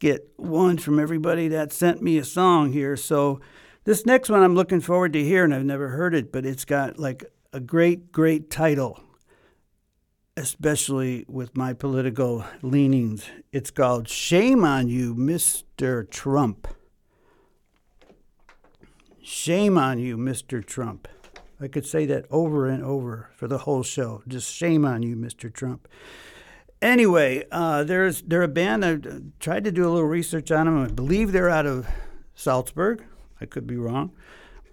get 0.00 0.28
one 0.36 0.76
from 0.76 0.98
everybody 0.98 1.46
that 1.48 1.72
sent 1.72 2.02
me 2.02 2.18
a 2.18 2.24
song 2.24 2.72
here. 2.72 2.96
So 2.96 3.40
this 3.84 4.04
next 4.06 4.28
one 4.28 4.42
I'm 4.42 4.56
looking 4.56 4.80
forward 4.80 5.12
to 5.12 5.24
hearing. 5.24 5.52
And 5.52 5.60
I've 5.60 5.66
never 5.66 5.90
heard 5.90 6.14
it, 6.14 6.32
but 6.32 6.44
it's 6.44 6.64
got 6.64 6.98
like 6.98 7.24
a 7.52 7.60
great, 7.60 8.10
great 8.10 8.50
title 8.50 9.00
especially 10.36 11.24
with 11.28 11.56
my 11.56 11.72
political 11.72 12.44
leanings. 12.62 13.28
It's 13.52 13.70
called 13.70 14.08
Shame 14.08 14.64
on 14.64 14.88
You, 14.88 15.14
Mr. 15.14 16.08
Trump. 16.08 16.68
Shame 19.22 19.78
on 19.78 19.98
you, 19.98 20.16
Mr. 20.16 20.64
Trump. 20.64 21.06
I 21.60 21.68
could 21.68 21.86
say 21.86 22.06
that 22.06 22.24
over 22.30 22.66
and 22.66 22.82
over 22.82 23.30
for 23.36 23.46
the 23.46 23.58
whole 23.58 23.82
show. 23.82 24.22
Just 24.26 24.52
shame 24.52 24.84
on 24.84 25.02
you, 25.02 25.14
Mr. 25.14 25.52
Trump. 25.52 25.86
Anyway, 26.80 27.44
uh, 27.52 27.84
there's 27.84 28.22
they're 28.22 28.42
a 28.42 28.48
band. 28.48 28.84
I 28.84 28.98
tried 29.38 29.62
to 29.64 29.70
do 29.70 29.84
a 29.84 29.90
little 29.90 30.08
research 30.08 30.50
on 30.50 30.66
them. 30.66 30.82
I 30.82 30.88
believe 30.88 31.30
they're 31.30 31.48
out 31.48 31.66
of 31.66 31.86
Salzburg. 32.34 33.04
I 33.40 33.46
could 33.46 33.66
be 33.66 33.76
wrong 33.76 34.10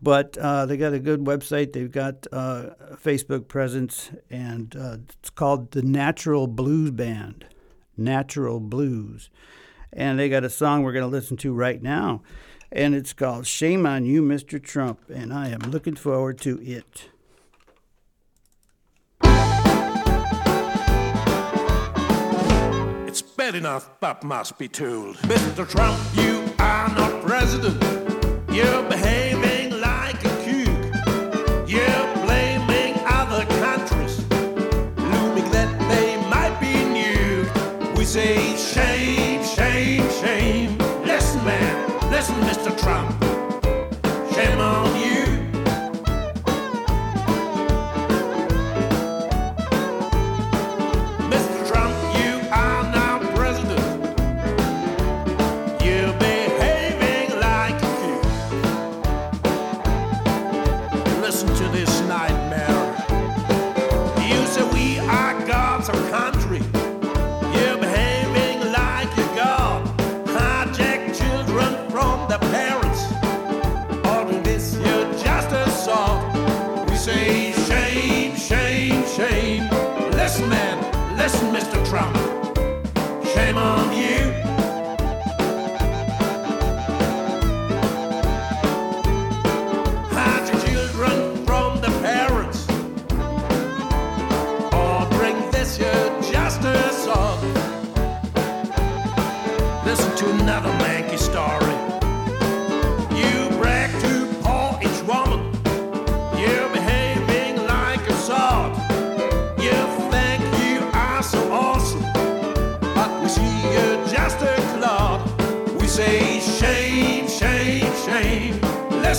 but 0.02 0.38
uh, 0.38 0.66
they 0.66 0.78
got 0.78 0.94
a 0.94 1.00
good 1.00 1.26
website. 1.26 1.74
They've 1.74 1.92
got 1.92 2.28
uh, 2.32 2.70
a 2.92 2.98
Facebook 2.98 3.48
presence, 3.48 4.12
and 4.30 4.76
uh, 4.76 4.98
it's 5.20 5.30
called 5.30 5.72
the 5.72 5.82
Natural 5.82 6.48
Blues 6.48 6.92
Band. 6.92 7.46
Natural 7.98 8.60
Blues, 8.60 9.30
and 9.92 10.18
they 10.18 10.30
got 10.30 10.44
a 10.44 10.50
song 10.50 10.84
we're 10.84 10.94
going 10.94 11.04
to 11.04 11.08
listen 11.08 11.36
to 11.38 11.54
right 11.54 11.82
now, 11.82 12.22
and 12.72 12.96
it's 12.96 13.14
called 13.14 13.46
"Shame 13.46 13.86
on 13.86 14.06
You, 14.06 14.22
Mr. 14.24 14.62
Trump," 14.64 15.02
and 15.14 15.34
I 15.34 15.50
am 15.50 15.60
looking 15.60 15.96
forward 15.96 16.40
to 16.40 16.62
it. 16.62 17.10
It's 23.08 23.22
bad 23.22 23.56
enough, 23.56 23.90
but 24.00 24.24
must 24.24 24.58
be 24.58 24.70
told. 24.70 25.18
Mr. 25.18 25.68
Trump, 25.68 26.00
you 26.14 26.54
are 26.60 26.88
not 26.90 27.26
president. 27.26 27.84
You're 28.50 28.84
behaving 28.90 29.59
say 38.10 38.58
shame, 38.58 38.58
shame, 38.58 39.19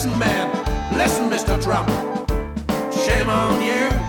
Listen, 0.00 0.18
man, 0.18 0.96
listen, 0.96 1.28
Mr. 1.28 1.62
Trump. 1.62 1.86
Shame 2.90 3.28
on 3.28 3.62
you. 3.62 3.99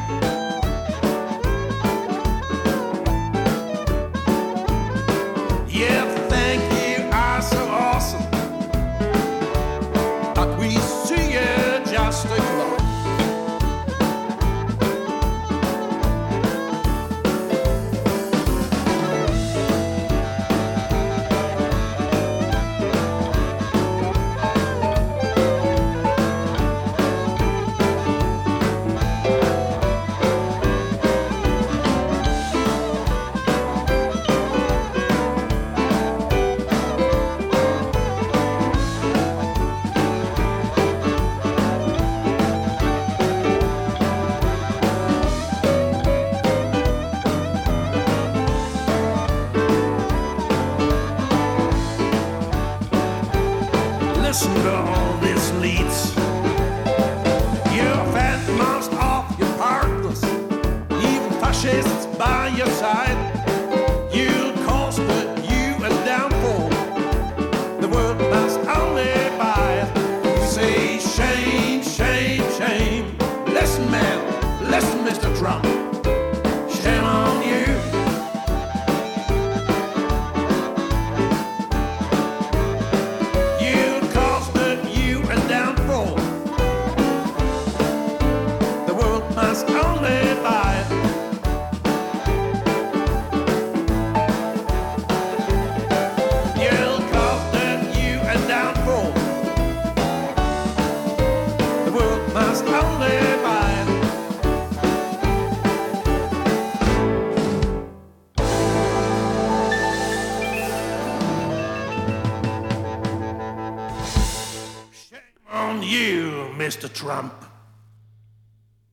Trump. 117.02 117.34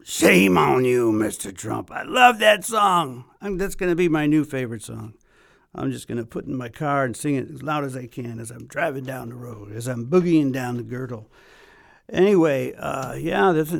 Shame 0.03 0.57
on 0.57 0.87
you, 0.87 1.13
Mr. 1.13 1.55
Trump. 1.55 1.93
I 1.93 2.05
love 2.05 2.39
that 2.39 2.65
song. 2.65 3.27
i 3.43 3.51
that's 3.51 3.75
going 3.75 3.93
to 3.93 3.97
be 3.97 4.09
my 4.09 4.25
new 4.25 4.47
favorite 4.47 4.83
song. 4.83 5.13
I'm 5.75 5.93
just 5.93 6.09
going 6.09 6.17
to 6.17 6.25
put 6.25 6.47
in 6.47 6.57
my 6.57 6.71
car 6.71 7.05
and 7.05 7.15
sing 7.15 7.35
it 7.35 7.51
as 7.51 7.63
loud 7.63 7.85
as 7.85 7.95
I 7.99 8.07
can 8.07 8.41
as 8.41 8.51
I'm 8.51 8.67
driving 8.67 9.05
down 9.05 9.29
the 9.29 9.35
road, 9.35 9.73
as 9.73 9.87
I'm 9.87 10.07
boogieing 10.07 10.55
down 10.55 10.79
the 10.79 10.85
girdle. 10.85 11.31
Anyway, 12.11 12.73
uh, 12.79 13.13
yeah, 13.13 13.53
there's 13.53 13.75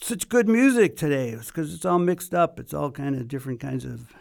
such 0.00 0.30
good 0.30 0.48
music 0.48 0.96
today. 0.96 1.28
It's 1.28 1.48
because 1.48 1.74
it's 1.74 1.84
all 1.84 1.98
mixed 1.98 2.32
up. 2.32 2.58
It's 2.58 2.72
all 2.72 2.90
kind 2.90 3.14
of 3.14 3.28
different 3.28 3.60
kinds 3.60 3.84
of 3.84 4.14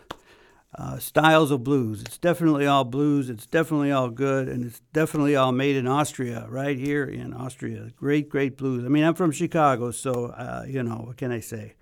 uh, 0.75 0.97
styles 0.97 1.51
of 1.51 1.63
blues. 1.63 2.01
It's 2.01 2.17
definitely 2.17 2.65
all 2.65 2.83
blues. 2.83 3.29
It's 3.29 3.45
definitely 3.45 3.91
all 3.91 4.09
good, 4.09 4.49
and 4.49 4.65
it's 4.65 4.81
definitely 4.91 5.35
all 5.35 5.51
made 5.51 5.75
in 5.75 5.87
Austria, 5.87 6.47
right 6.49 6.77
here 6.77 7.05
in 7.05 7.33
Austria. 7.33 7.91
Great, 7.95 8.27
great 8.29 8.57
blues. 8.57 8.83
I 8.83 8.87
mean, 8.87 9.03
I'm 9.03 9.13
from 9.13 9.31
Chicago, 9.31 9.91
so 9.91 10.27
uh, 10.27 10.65
you 10.67 10.81
know 10.81 11.03
what 11.05 11.17
can 11.17 11.31
I 11.31 11.41
say? 11.41 11.75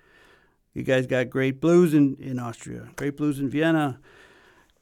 You 0.74 0.84
guys 0.84 1.08
got 1.08 1.30
great 1.30 1.62
blues 1.62 1.94
in, 1.94 2.18
in 2.20 2.40
Austria, 2.40 2.90
great 2.96 3.18
blues 3.18 3.40
in 3.40 3.50
Vienna, 3.50 4.00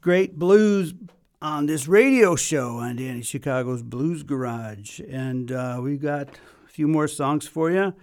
great 0.01 0.37
blues 0.37 0.93
on 1.41 1.67
this 1.67 1.87
radio 1.87 2.35
show 2.35 2.77
on 2.77 2.97
Danny 2.97 3.21
Chicago's 3.21 3.83
Blues 3.83 4.23
Garage, 4.23 4.99
and 5.07 5.51
uh, 5.51 5.79
we 5.81 5.97
got 5.97 6.29
a 6.65 6.69
few 6.69 6.87
more 6.87 7.07
songs 7.07 7.47
for 7.47 7.71
you. 7.71 7.93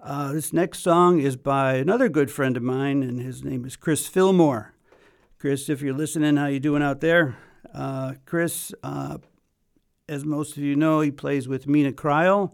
Uh, 0.00 0.32
this 0.32 0.52
next 0.52 0.80
song 0.80 1.18
is 1.18 1.34
by 1.34 1.74
another 1.74 2.08
good 2.08 2.30
friend 2.30 2.56
of 2.56 2.62
mine, 2.62 3.02
and 3.02 3.20
his 3.20 3.42
name 3.42 3.64
is 3.64 3.74
Chris 3.74 4.06
Fillmore. 4.06 4.73
Chris, 5.44 5.68
if 5.68 5.82
you're 5.82 5.92
listening, 5.92 6.38
how 6.38 6.46
you 6.46 6.58
doing 6.58 6.82
out 6.82 7.02
there? 7.02 7.36
Uh, 7.74 8.14
Chris, 8.24 8.72
uh, 8.82 9.18
as 10.08 10.24
most 10.24 10.56
of 10.56 10.62
you 10.62 10.74
know, 10.74 11.02
he 11.02 11.10
plays 11.10 11.46
with 11.46 11.66
Mina 11.66 11.92
Cryle, 11.92 12.52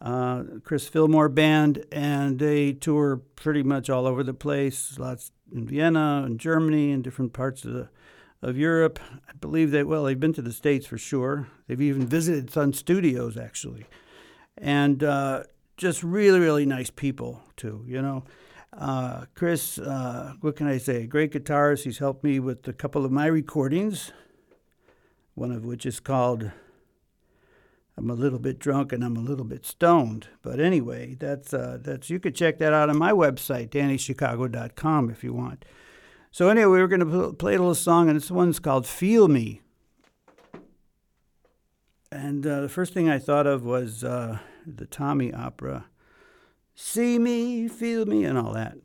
uh, 0.00 0.44
Chris 0.64 0.88
Fillmore 0.88 1.28
Band, 1.28 1.84
and 1.92 2.38
they 2.38 2.72
tour 2.72 3.20
pretty 3.36 3.62
much 3.62 3.90
all 3.90 4.06
over 4.06 4.22
the 4.24 4.32
place. 4.32 4.98
Lots 4.98 5.30
in 5.54 5.66
Vienna 5.66 6.22
and 6.24 6.40
Germany 6.40 6.90
and 6.90 7.04
different 7.04 7.34
parts 7.34 7.66
of 7.66 7.74
the, 7.74 7.90
of 8.40 8.56
Europe. 8.56 8.98
I 9.28 9.34
believe 9.38 9.70
they 9.70 9.82
well, 9.82 10.04
they've 10.04 10.18
been 10.18 10.32
to 10.32 10.40
the 10.40 10.54
states 10.54 10.86
for 10.86 10.96
sure. 10.96 11.48
They've 11.68 11.82
even 11.82 12.06
visited 12.06 12.50
Sun 12.50 12.72
Studios 12.72 13.36
actually, 13.36 13.84
and 14.56 15.04
uh, 15.04 15.42
just 15.76 16.02
really, 16.02 16.40
really 16.40 16.64
nice 16.64 16.88
people 16.88 17.42
too. 17.58 17.84
You 17.86 18.00
know. 18.00 18.24
Uh, 18.72 19.26
Chris, 19.34 19.78
uh, 19.78 20.32
what 20.40 20.56
can 20.56 20.66
I 20.66 20.78
say? 20.78 21.06
Great 21.06 21.32
guitarist. 21.32 21.84
He's 21.84 21.98
helped 21.98 22.24
me 22.24 22.40
with 22.40 22.66
a 22.66 22.72
couple 22.72 23.04
of 23.04 23.12
my 23.12 23.26
recordings, 23.26 24.12
one 25.34 25.52
of 25.52 25.64
which 25.64 25.84
is 25.84 26.00
called 26.00 26.50
I'm 27.96 28.08
a 28.08 28.14
little 28.14 28.38
bit 28.38 28.58
drunk 28.58 28.92
and 28.92 29.04
I'm 29.04 29.16
a 29.16 29.20
little 29.20 29.44
bit 29.44 29.66
stoned. 29.66 30.28
But 30.40 30.60
anyway, 30.60 31.14
that's 31.18 31.52
uh, 31.52 31.78
that's 31.80 32.08
you 32.08 32.18
could 32.18 32.34
check 32.34 32.58
that 32.58 32.72
out 32.72 32.88
on 32.88 32.98
my 32.98 33.12
website, 33.12 33.68
DannyChicago.com, 33.68 35.10
if 35.10 35.22
you 35.22 35.34
want. 35.34 35.64
So 36.30 36.48
anyway, 36.48 36.66
we 36.66 36.80
were 36.80 36.88
going 36.88 37.06
to 37.06 37.32
play 37.34 37.54
a 37.54 37.58
little 37.58 37.74
song, 37.74 38.08
and 38.08 38.16
this 38.16 38.30
one's 38.30 38.58
called 38.58 38.86
"Feel 38.86 39.28
Me." 39.28 39.60
And 42.10 42.46
uh, 42.46 42.62
the 42.62 42.68
first 42.68 42.94
thing 42.94 43.10
I 43.10 43.18
thought 43.18 43.46
of 43.46 43.64
was 43.64 44.02
uh, 44.02 44.38
the 44.66 44.86
Tommy 44.86 45.32
opera 45.32 45.86
see 46.74 47.18
me, 47.18 47.68
feel 47.68 48.06
me, 48.06 48.24
and 48.24 48.38
all 48.38 48.52
that. 48.54 48.76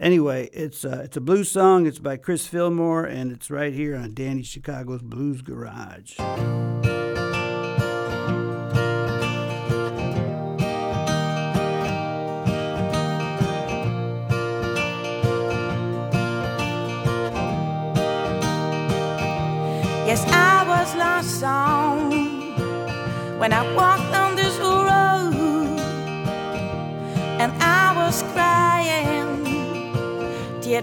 Anyway, 0.00 0.48
it's 0.52 0.84
uh, 0.84 1.02
it's 1.04 1.16
a 1.16 1.20
blues 1.20 1.50
song. 1.50 1.86
It's 1.86 1.98
by 1.98 2.16
Chris 2.16 2.46
Fillmore, 2.46 3.04
and 3.04 3.32
it's 3.32 3.50
right 3.50 3.72
here 3.72 3.96
on 3.96 4.14
Danny 4.14 4.42
Chicago's 4.42 5.02
Blues 5.02 5.42
Garage. 5.42 6.18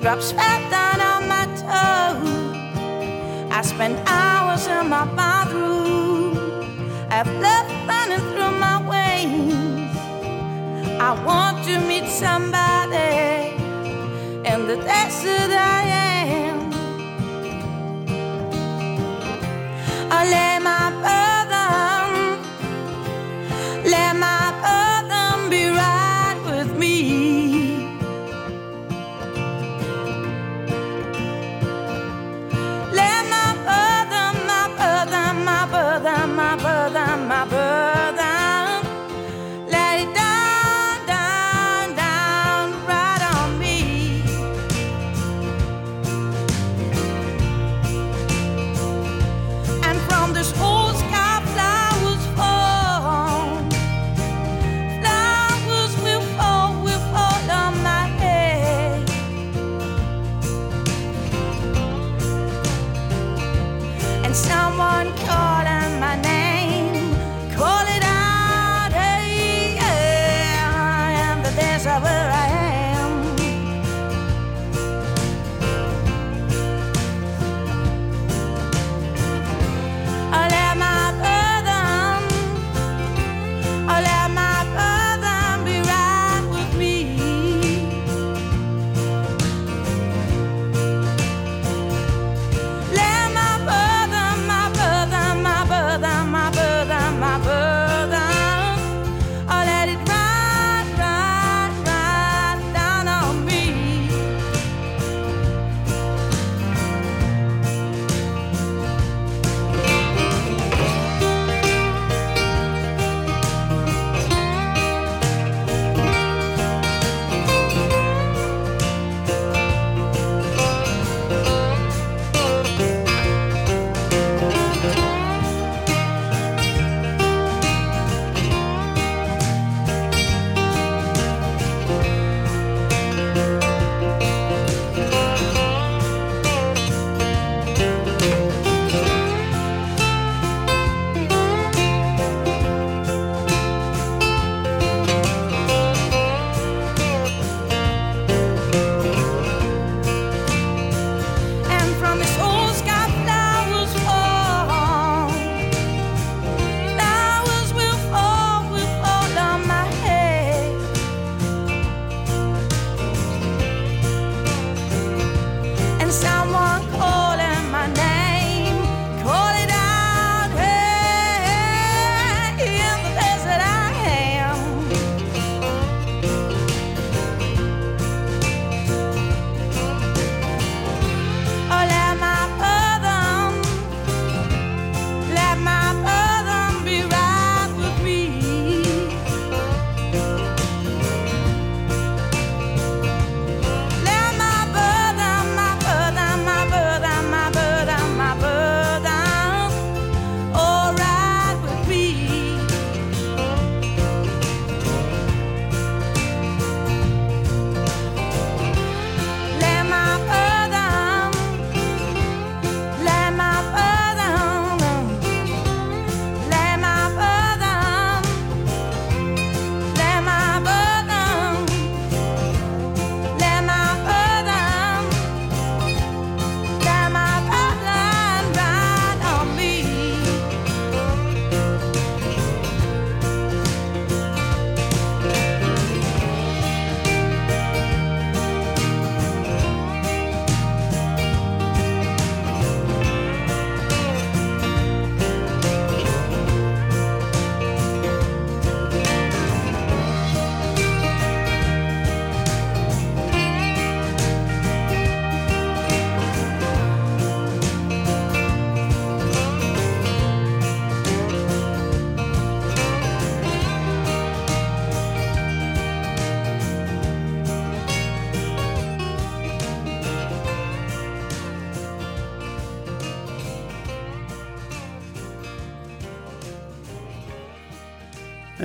Teardrops 0.06 0.34
fell 0.34 0.70
down 0.70 1.02
on 1.02 1.28
my 1.28 1.46
toe. 1.66 3.50
I 3.50 3.64
spent 3.64 3.98
hours 4.08 4.68
in 4.68 4.88
my 4.88 5.04
bathroom. 5.16 6.38
I've 7.10 7.26
blood 7.26 7.66
running 7.88 8.20
through 8.30 8.52
my 8.60 8.78
veins. 8.88 9.98
I 11.02 11.12
want 11.26 11.66
to 11.66 11.80
meet 11.80 12.08
somebody 12.08 13.56
in 14.48 14.68
the 14.68 14.76
desert 14.76 15.75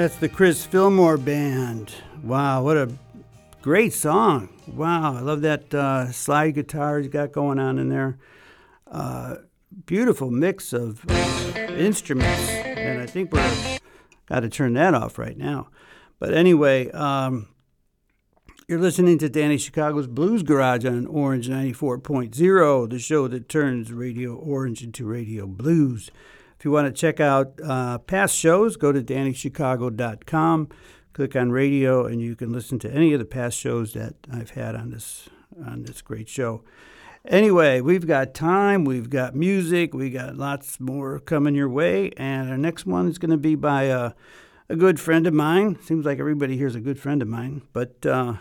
That's 0.00 0.16
the 0.16 0.30
Chris 0.30 0.64
Fillmore 0.64 1.18
Band. 1.18 1.92
Wow, 2.22 2.62
what 2.62 2.78
a 2.78 2.90
great 3.60 3.92
song. 3.92 4.48
Wow, 4.66 5.14
I 5.14 5.20
love 5.20 5.42
that 5.42 5.74
uh, 5.74 6.10
slide 6.10 6.52
guitar 6.52 6.98
he's 6.98 7.08
got 7.08 7.32
going 7.32 7.58
on 7.58 7.78
in 7.78 7.90
there. 7.90 8.16
Uh, 8.90 9.36
beautiful 9.84 10.30
mix 10.30 10.72
of 10.72 11.04
instruments, 11.68 12.48
and 12.48 13.02
I 13.02 13.04
think 13.04 13.30
we're 13.30 13.78
got 14.24 14.40
to 14.40 14.48
turn 14.48 14.72
that 14.72 14.94
off 14.94 15.18
right 15.18 15.36
now. 15.36 15.68
But 16.18 16.32
anyway, 16.32 16.90
um, 16.92 17.48
you're 18.68 18.80
listening 18.80 19.18
to 19.18 19.28
Danny 19.28 19.58
Chicago's 19.58 20.06
Blues 20.06 20.42
Garage 20.42 20.86
on 20.86 21.04
Orange 21.08 21.46
94.0, 21.46 22.88
the 22.88 22.98
show 22.98 23.28
that 23.28 23.50
turns 23.50 23.92
Radio 23.92 24.34
Orange 24.34 24.82
into 24.82 25.04
Radio 25.04 25.46
Blues. 25.46 26.10
If 26.60 26.66
you 26.66 26.72
want 26.72 26.88
to 26.88 26.92
check 26.92 27.20
out 27.20 27.58
uh, 27.64 27.96
past 27.96 28.36
shows, 28.36 28.76
go 28.76 28.92
to 28.92 29.02
DannyChicago.com, 29.02 30.68
click 31.14 31.34
on 31.34 31.50
radio, 31.52 32.04
and 32.04 32.20
you 32.20 32.36
can 32.36 32.52
listen 32.52 32.78
to 32.80 32.92
any 32.92 33.14
of 33.14 33.18
the 33.18 33.24
past 33.24 33.56
shows 33.56 33.94
that 33.94 34.12
I've 34.30 34.50
had 34.50 34.74
on 34.74 34.90
this 34.90 35.30
on 35.66 35.84
this 35.84 36.02
great 36.02 36.28
show. 36.28 36.62
Anyway, 37.26 37.80
we've 37.80 38.06
got 38.06 38.34
time, 38.34 38.84
we've 38.84 39.08
got 39.08 39.34
music, 39.34 39.94
we 39.94 40.10
got 40.10 40.36
lots 40.36 40.78
more 40.78 41.18
coming 41.18 41.54
your 41.54 41.70
way, 41.70 42.10
and 42.18 42.50
our 42.50 42.58
next 42.58 42.84
one 42.84 43.08
is 43.08 43.16
going 43.16 43.30
to 43.30 43.38
be 43.38 43.54
by 43.54 43.84
a, 43.84 44.12
a 44.68 44.76
good 44.76 45.00
friend 45.00 45.26
of 45.26 45.32
mine. 45.32 45.78
Seems 45.82 46.04
like 46.04 46.18
everybody 46.18 46.58
here 46.58 46.66
is 46.66 46.74
a 46.74 46.80
good 46.80 46.98
friend 46.98 47.22
of 47.22 47.28
mine, 47.28 47.62
but 47.72 48.04
uh, 48.04 48.34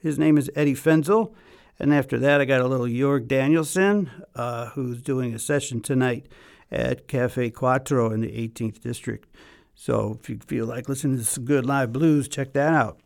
his 0.00 0.16
name 0.16 0.38
is 0.38 0.48
Eddie 0.54 0.76
Fenzel. 0.76 1.34
And 1.80 1.92
after 1.92 2.20
that, 2.20 2.40
I 2.40 2.44
got 2.44 2.60
a 2.60 2.68
little 2.68 2.86
Jorg 2.86 3.26
Danielson, 3.26 4.12
uh, 4.36 4.66
who's 4.66 5.02
doing 5.02 5.34
a 5.34 5.40
session 5.40 5.80
tonight 5.80 6.28
at 6.74 7.06
Cafe 7.06 7.50
Quattro 7.50 8.10
in 8.10 8.20
the 8.20 8.28
18th 8.28 8.80
District. 8.80 9.28
So 9.74 10.18
if 10.20 10.28
you 10.28 10.38
feel 10.46 10.66
like 10.66 10.88
listening 10.88 11.18
to 11.18 11.24
some 11.24 11.44
good 11.44 11.64
live 11.64 11.92
blues, 11.92 12.28
check 12.28 12.52
that 12.52 12.72
out. 12.72 12.98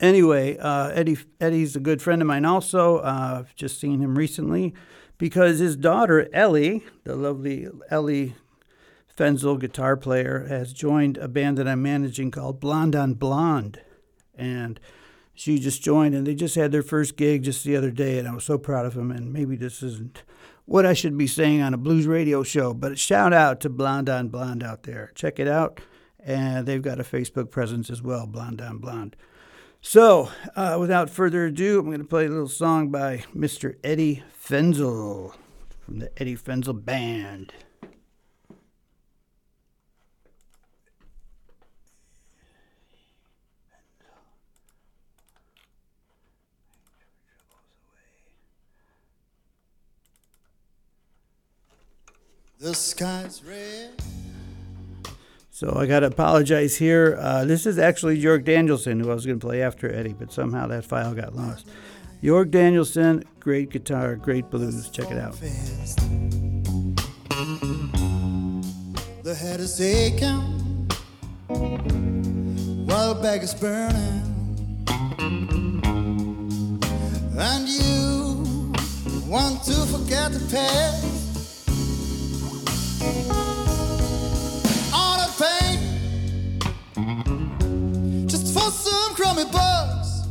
Anyway, 0.00 0.56
uh, 0.58 0.88
Eddie 0.88 1.18
Eddie's 1.40 1.76
a 1.76 1.80
good 1.80 2.02
friend 2.02 2.20
of 2.20 2.28
mine. 2.28 2.44
Also, 2.44 2.98
uh, 2.98 3.36
I've 3.38 3.54
just 3.54 3.78
seen 3.78 4.00
him 4.00 4.16
recently 4.16 4.74
because 5.18 5.60
his 5.60 5.76
daughter 5.76 6.28
Ellie, 6.32 6.82
the 7.04 7.14
lovely 7.14 7.68
Ellie 7.90 8.34
Fenzel, 9.16 9.60
guitar 9.60 9.96
player, 9.96 10.46
has 10.48 10.72
joined 10.72 11.18
a 11.18 11.28
band 11.28 11.58
that 11.58 11.68
I'm 11.68 11.82
managing 11.82 12.30
called 12.30 12.58
Blonde 12.58 12.96
on 12.96 13.14
Blonde, 13.14 13.80
and 14.34 14.80
she 15.34 15.58
just 15.58 15.82
joined, 15.82 16.14
and 16.14 16.26
they 16.26 16.34
just 16.34 16.56
had 16.56 16.72
their 16.72 16.82
first 16.82 17.16
gig 17.16 17.44
just 17.44 17.64
the 17.64 17.76
other 17.76 17.90
day, 17.90 18.18
and 18.18 18.26
I 18.26 18.34
was 18.34 18.44
so 18.44 18.58
proud 18.58 18.86
of 18.86 18.94
them. 18.94 19.10
And 19.10 19.32
maybe 19.32 19.56
this 19.56 19.82
isn't 19.82 20.22
what 20.64 20.86
I 20.86 20.92
should 20.92 21.16
be 21.18 21.26
saying 21.26 21.60
on 21.60 21.74
a 21.74 21.78
blues 21.78 22.06
radio 22.06 22.42
show, 22.42 22.72
but 22.74 22.98
shout 22.98 23.32
out 23.32 23.60
to 23.60 23.68
Blonde 23.68 24.08
on 24.08 24.28
Blonde 24.28 24.62
out 24.62 24.84
there. 24.84 25.10
Check 25.14 25.38
it 25.38 25.48
out. 25.48 25.80
And 26.24 26.66
they've 26.66 26.82
got 26.82 27.00
a 27.00 27.04
Facebook 27.04 27.50
presence 27.50 27.90
as 27.90 28.00
well, 28.00 28.26
Blonde 28.26 28.60
on 28.60 28.78
Blonde. 28.78 29.16
So, 29.80 30.30
uh, 30.54 30.76
without 30.78 31.10
further 31.10 31.46
ado, 31.46 31.80
I'm 31.80 31.86
going 31.86 31.98
to 31.98 32.04
play 32.04 32.26
a 32.26 32.30
little 32.30 32.46
song 32.46 32.90
by 32.90 33.24
Mr. 33.34 33.74
Eddie 33.82 34.22
Fenzel 34.32 35.34
from 35.80 35.98
the 35.98 36.12
Eddie 36.16 36.36
Fenzel 36.36 36.84
Band. 36.84 37.52
The 52.62 52.74
sky's 52.74 53.42
red. 53.42 53.90
So 55.50 55.74
I 55.74 55.86
got 55.86 56.00
to 56.00 56.06
apologize 56.06 56.76
here. 56.76 57.18
Uh, 57.18 57.44
this 57.44 57.66
is 57.66 57.76
actually 57.76 58.22
Jorg 58.22 58.44
Danielson, 58.44 59.00
who 59.00 59.10
I 59.10 59.14
was 59.14 59.26
going 59.26 59.40
to 59.40 59.44
play 59.44 59.62
after 59.62 59.92
Eddie, 59.92 60.12
but 60.16 60.32
somehow 60.32 60.68
that 60.68 60.84
file 60.84 61.12
got 61.12 61.34
lost. 61.34 61.66
Jorg 62.22 62.52
Danielson, 62.52 63.24
great 63.40 63.70
guitar, 63.70 64.14
great 64.14 64.48
blues. 64.48 64.88
Check 64.90 65.10
it 65.10 65.18
out. 65.18 65.32
The 69.24 69.34
head 69.34 69.58
is 69.58 69.80
aching 69.80 70.88
while 72.86 73.14
the 73.14 73.20
back 73.20 73.42
is 73.42 73.54
burning, 73.54 74.22
and 77.36 77.68
you 77.68 78.72
want 79.28 79.64
to 79.64 79.74
forget 79.86 80.30
the 80.30 80.48
past. 80.48 81.21
All 84.94 85.16
the 85.18 85.28
pain, 85.42 85.78
just 88.28 88.46
for 88.54 88.70
some 88.70 89.14
crummy 89.14 89.44
bugs, 89.50 90.26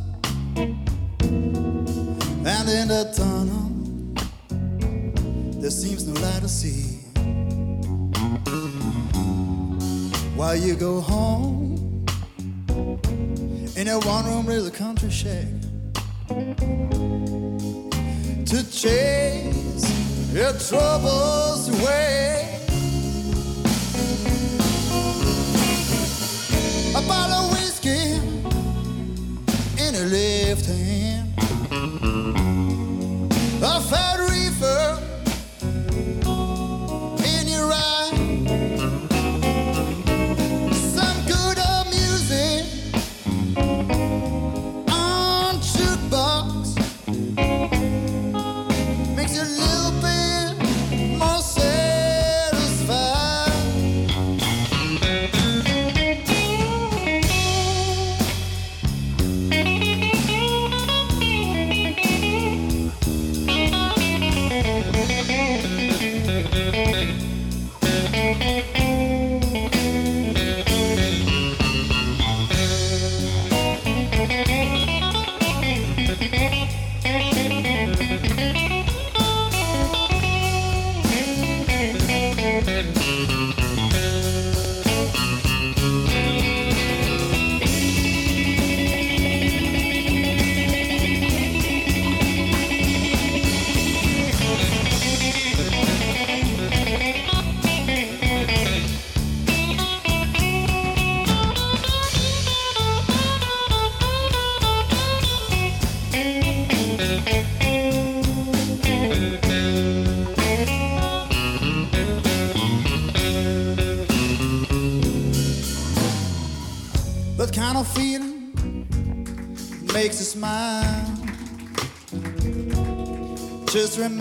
and 2.44 2.68
in 2.68 2.88
the 2.88 3.12
tunnel 3.16 3.70
there 5.60 5.70
seems 5.70 6.06
no 6.06 6.14
light 6.20 6.42
to 6.42 6.48
see. 6.48 7.00
While 10.36 10.56
you 10.56 10.74
go 10.74 11.00
home 11.00 11.78
in 13.76 13.88
a 13.88 13.98
one 14.00 14.24
room 14.26 14.46
little 14.46 14.70
country 14.70 15.10
shack 15.10 15.46
to 18.46 18.62
chase 18.70 19.84
your 20.32 20.52
troubles 20.54 21.68
away. 21.68 22.51
Left 30.12 30.66
hand, 30.66 31.32
a 33.62 33.80
fat 33.80 34.31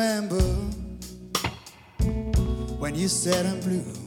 remember 0.02 0.41
when 2.80 2.95
you 2.95 3.08
said 3.08 3.45
I'm 3.45 3.60
blue. 3.60 4.01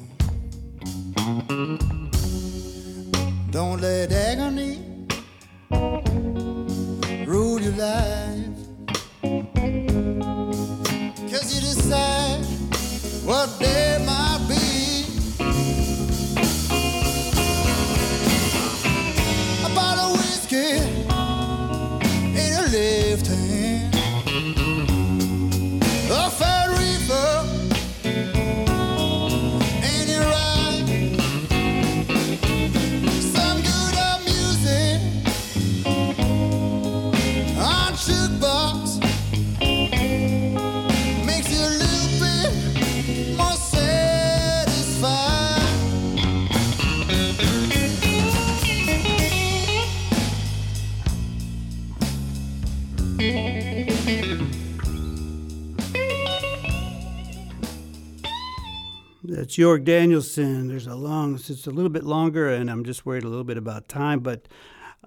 It's 59.54 59.60
Jorg 59.60 59.84
Danielson. 59.84 60.66
There's 60.66 60.88
a 60.88 60.96
long, 60.96 61.36
it's 61.36 61.68
a 61.68 61.70
little 61.70 61.88
bit 61.88 62.02
longer, 62.02 62.52
and 62.52 62.68
I'm 62.68 62.82
just 62.82 63.06
worried 63.06 63.22
a 63.22 63.28
little 63.28 63.44
bit 63.44 63.56
about 63.56 63.88
time, 63.88 64.18
but 64.18 64.48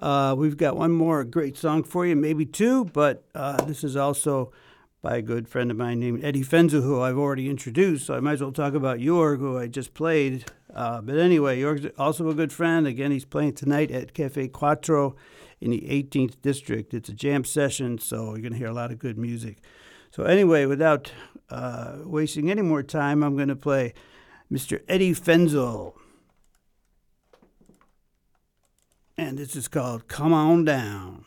uh, 0.01 0.35
we've 0.37 0.55
got 0.55 0.77
one 0.77 0.93
more 0.93 1.25
great 1.25 1.57
song 1.57 1.83
for 1.83 2.05
you, 2.05 2.15
maybe 2.15 2.45
two, 2.45 2.85
but 2.85 3.25
uh, 3.35 3.61
this 3.65 3.83
is 3.83 3.97
also 3.97 4.53
by 5.01 5.17
a 5.17 5.21
good 5.21 5.49
friend 5.49 5.69
of 5.69 5.75
mine 5.75 5.99
named 5.99 6.23
Eddie 6.23 6.45
Fenzel, 6.45 6.81
who 6.81 7.01
I've 7.01 7.17
already 7.17 7.49
introduced, 7.49 8.05
so 8.05 8.13
I 8.13 8.21
might 8.21 8.35
as 8.35 8.41
well 8.41 8.53
talk 8.53 8.73
about 8.73 9.01
York, 9.01 9.41
who 9.41 9.57
I 9.57 9.67
just 9.67 9.93
played. 9.93 10.45
Uh, 10.73 11.01
but 11.01 11.17
anyway, 11.17 11.59
Jorg's 11.59 11.91
also 11.97 12.29
a 12.29 12.33
good 12.33 12.53
friend. 12.53 12.87
Again, 12.87 13.11
he's 13.11 13.25
playing 13.25 13.55
tonight 13.55 13.91
at 13.91 14.13
Cafe 14.13 14.47
Quattro 14.47 15.17
in 15.59 15.71
the 15.71 15.81
18th 15.81 16.41
District. 16.41 16.93
It's 16.93 17.09
a 17.09 17.13
jam 17.13 17.43
session, 17.43 17.97
so 17.97 18.27
you're 18.27 18.43
going 18.43 18.53
to 18.53 18.57
hear 18.57 18.69
a 18.69 18.73
lot 18.73 18.93
of 18.93 18.99
good 18.99 19.17
music. 19.17 19.57
So 20.09 20.23
anyway, 20.23 20.65
without 20.65 21.11
uh, 21.49 21.97
wasting 22.05 22.49
any 22.49 22.61
more 22.61 22.81
time, 22.81 23.23
I'm 23.23 23.35
going 23.35 23.49
to 23.49 23.57
play 23.57 23.93
Mr. 24.51 24.81
Eddie 24.87 25.13
Fenzel. 25.13 25.93
And 29.17 29.37
this 29.37 29.55
is 29.55 29.67
called 29.67 30.07
Come 30.07 30.33
On 30.33 30.65
Down. 30.65 31.26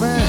Man. 0.00 0.21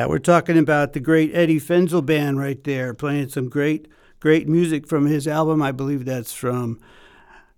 Yeah, 0.00 0.06
we're 0.06 0.18
talking 0.18 0.56
about 0.56 0.94
the 0.94 1.00
great 1.00 1.30
Eddie 1.34 1.60
Fenzel 1.60 2.00
band 2.00 2.38
right 2.38 2.64
there, 2.64 2.94
playing 2.94 3.28
some 3.28 3.50
great, 3.50 3.86
great 4.18 4.48
music 4.48 4.86
from 4.88 5.04
his 5.04 5.28
album. 5.28 5.60
I 5.60 5.72
believe 5.72 6.06
that's 6.06 6.32
from 6.32 6.80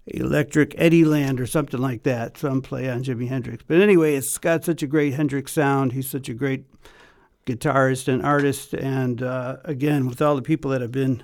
Electric 0.08 0.74
Eddie 0.76 1.04
Land 1.04 1.38
or 1.38 1.46
something 1.46 1.78
like 1.80 2.02
that. 2.02 2.36
Some 2.36 2.60
play 2.60 2.90
on 2.90 3.04
Jimi 3.04 3.28
Hendrix. 3.28 3.62
But 3.64 3.80
anyway, 3.80 4.16
it's 4.16 4.38
got 4.38 4.64
such 4.64 4.82
a 4.82 4.88
great 4.88 5.14
Hendrix 5.14 5.52
sound. 5.52 5.92
He's 5.92 6.10
such 6.10 6.28
a 6.28 6.34
great 6.34 6.64
guitarist 7.46 8.12
and 8.12 8.26
artist. 8.26 8.74
And 8.74 9.22
uh, 9.22 9.58
again, 9.64 10.08
with 10.08 10.20
all 10.20 10.34
the 10.34 10.42
people 10.42 10.72
that 10.72 10.80
have 10.80 10.90
been 10.90 11.22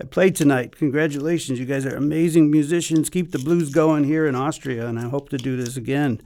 I 0.00 0.04
played 0.04 0.34
tonight, 0.34 0.76
congratulations! 0.76 1.60
You 1.60 1.66
guys 1.66 1.84
are 1.84 1.94
amazing 1.94 2.50
musicians. 2.50 3.10
Keep 3.10 3.32
the 3.32 3.38
blues 3.38 3.68
going 3.68 4.04
here 4.04 4.26
in 4.26 4.34
Austria, 4.34 4.88
and 4.88 4.98
I 4.98 5.08
hope 5.08 5.28
to 5.28 5.36
do 5.36 5.56
this 5.56 5.76
again. 5.76 6.22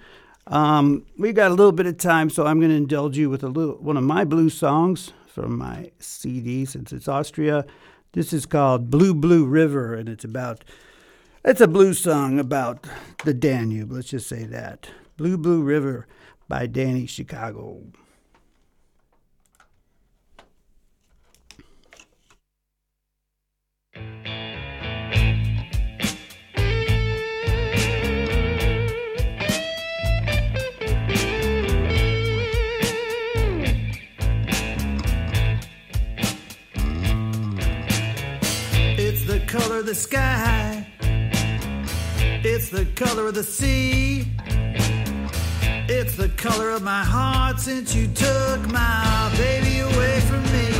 Um, 0.48 1.04
we 1.18 1.32
got 1.32 1.50
a 1.50 1.54
little 1.54 1.72
bit 1.72 1.86
of 1.86 1.98
time, 1.98 2.30
so 2.30 2.46
I'm 2.46 2.58
going 2.58 2.70
to 2.70 2.76
indulge 2.76 3.18
you 3.18 3.28
with 3.28 3.42
a 3.42 3.48
little 3.48 3.76
one 3.76 3.98
of 3.98 4.02
my 4.02 4.24
blues 4.24 4.54
songs 4.54 5.12
from 5.26 5.58
my 5.58 5.90
CD 5.98 6.64
since 6.64 6.90
it's 6.92 7.06
Austria. 7.06 7.66
This 8.12 8.32
is 8.32 8.46
called 8.46 8.90
Blue 8.90 9.14
Blue 9.14 9.44
River, 9.44 9.94
and 9.94 10.08
it's 10.08 10.24
about 10.24 10.64
It's 11.44 11.60
a 11.60 11.68
blues 11.68 11.98
song 11.98 12.38
about 12.38 12.86
the 13.24 13.34
Danube, 13.34 13.92
let's 13.92 14.08
just 14.08 14.28
say 14.28 14.44
that. 14.44 14.88
Blue 15.18 15.36
Blue 15.36 15.62
River 15.62 16.06
by 16.48 16.66
Danny 16.66 17.06
Chicago. 17.06 17.82
Color 39.58 39.78
of 39.78 39.86
the 39.86 39.94
sky. 39.94 40.86
It's 42.44 42.68
the 42.68 42.86
color 42.94 43.26
of 43.26 43.34
the 43.34 43.42
sea. 43.42 44.24
It's 45.88 46.16
the 46.16 46.28
color 46.36 46.70
of 46.70 46.82
my 46.82 47.02
heart 47.02 47.58
since 47.58 47.94
you 47.94 48.06
took 48.06 48.60
my 48.70 49.34
baby 49.36 49.80
away 49.80 50.20
from 50.20 50.42
me. 50.52 50.77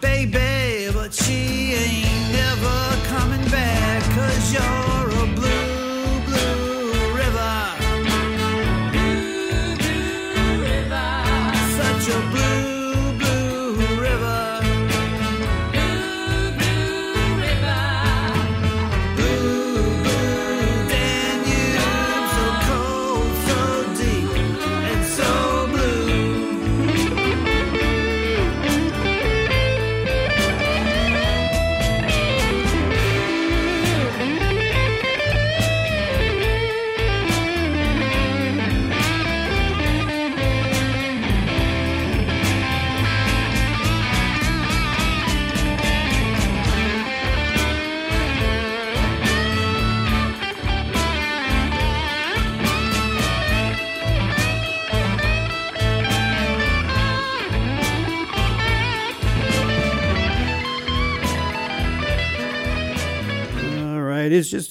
Baby, 0.00 0.17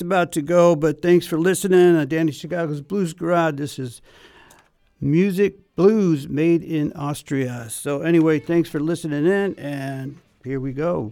about 0.07 0.31
to 0.31 0.41
go, 0.41 0.75
but 0.75 1.01
thanks 1.01 1.27
for 1.27 1.37
listening. 1.37 1.95
Uh, 1.97 2.05
Danny 2.05 2.31
Chicago's 2.31 2.81
Blues 2.81 3.13
Garage. 3.13 3.55
This 3.57 3.77
is 3.77 4.01
music 5.01 5.75
blues 5.75 6.29
made 6.29 6.63
in 6.63 6.93
Austria. 6.93 7.67
So, 7.69 8.01
anyway, 8.01 8.39
thanks 8.39 8.69
for 8.69 8.79
listening 8.79 9.25
in, 9.25 9.53
and 9.59 10.17
here 10.45 10.61
we 10.61 10.71
go. 10.71 11.11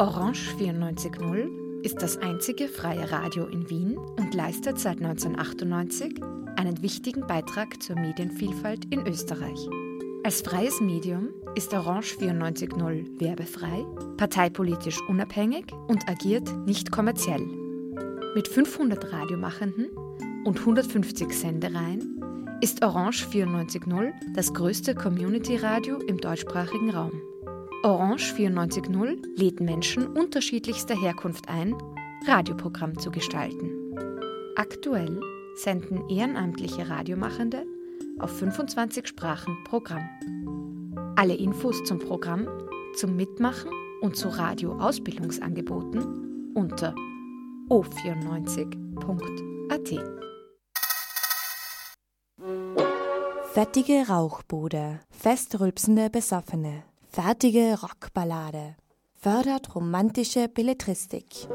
Orange 0.00 0.54
94.0 0.58 1.82
ist 1.82 2.00
das 2.00 2.16
einzige 2.16 2.68
freie 2.68 3.12
Radio 3.12 3.44
in 3.44 3.68
Wien 3.68 3.98
und 3.98 4.32
leistet 4.32 4.78
seit 4.78 4.96
1998 4.96 6.14
einen 6.56 6.80
wichtigen 6.80 7.26
Beitrag 7.26 7.82
zur 7.82 7.96
Medienvielfalt 7.96 8.86
in 8.86 9.06
Österreich. 9.06 9.68
Als 10.24 10.40
freies 10.40 10.80
Medium 10.80 11.28
ist 11.54 11.74
Orange 11.74 12.16
94.0 12.16 13.20
werbefrei, 13.20 13.84
parteipolitisch 14.16 15.06
unabhängig 15.06 15.66
und 15.88 16.08
agiert 16.08 16.50
nicht 16.66 16.90
kommerziell. 16.90 17.46
Mit 18.34 18.48
500 18.48 19.12
Radiomachenden 19.12 19.90
und 20.46 20.60
150 20.60 21.30
Sendereien 21.30 22.58
ist 22.62 22.82
Orange 22.82 23.26
94.0 23.26 24.12
das 24.34 24.54
größte 24.54 24.94
Community-Radio 24.94 25.98
im 25.98 26.16
deutschsprachigen 26.16 26.88
Raum. 26.88 27.20
Orange 27.82 28.34
94.0 28.34 29.16
lädt 29.36 29.60
Menschen 29.60 30.06
unterschiedlichster 30.06 30.94
Herkunft 30.94 31.48
ein, 31.48 31.74
Radioprogramm 32.26 32.98
zu 32.98 33.10
gestalten. 33.10 33.70
Aktuell 34.54 35.18
senden 35.54 36.06
ehrenamtliche 36.10 36.90
Radiomachende 36.90 37.64
auf 38.18 38.38
25 38.38 39.06
Sprachen 39.06 39.56
Programm. 39.64 40.06
Alle 41.16 41.34
Infos 41.34 41.82
zum 41.84 41.98
Programm, 41.98 42.46
zum 42.96 43.16
Mitmachen 43.16 43.70
und 44.02 44.14
zu 44.14 44.28
Radioausbildungsangeboten 44.28 46.52
unter 46.54 46.94
o94.at. 47.70 49.94
Fettige 53.54 54.06
Rauchbude, 54.06 55.00
festrülpsende 55.10 56.10
Besoffene, 56.10 56.84
fertige 57.10 57.76
Rockballade, 57.82 58.76
fördert 59.14 59.74
romantische 59.74 60.48
Belletristik. 60.48 61.48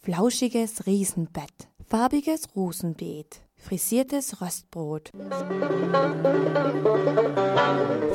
Flauschiges 0.00 0.86
Riesenbett, 0.86 1.68
farbiges 1.88 2.54
Rosenbeet, 2.54 3.42
frisiertes 3.56 4.40
Röstbrot. 4.40 5.10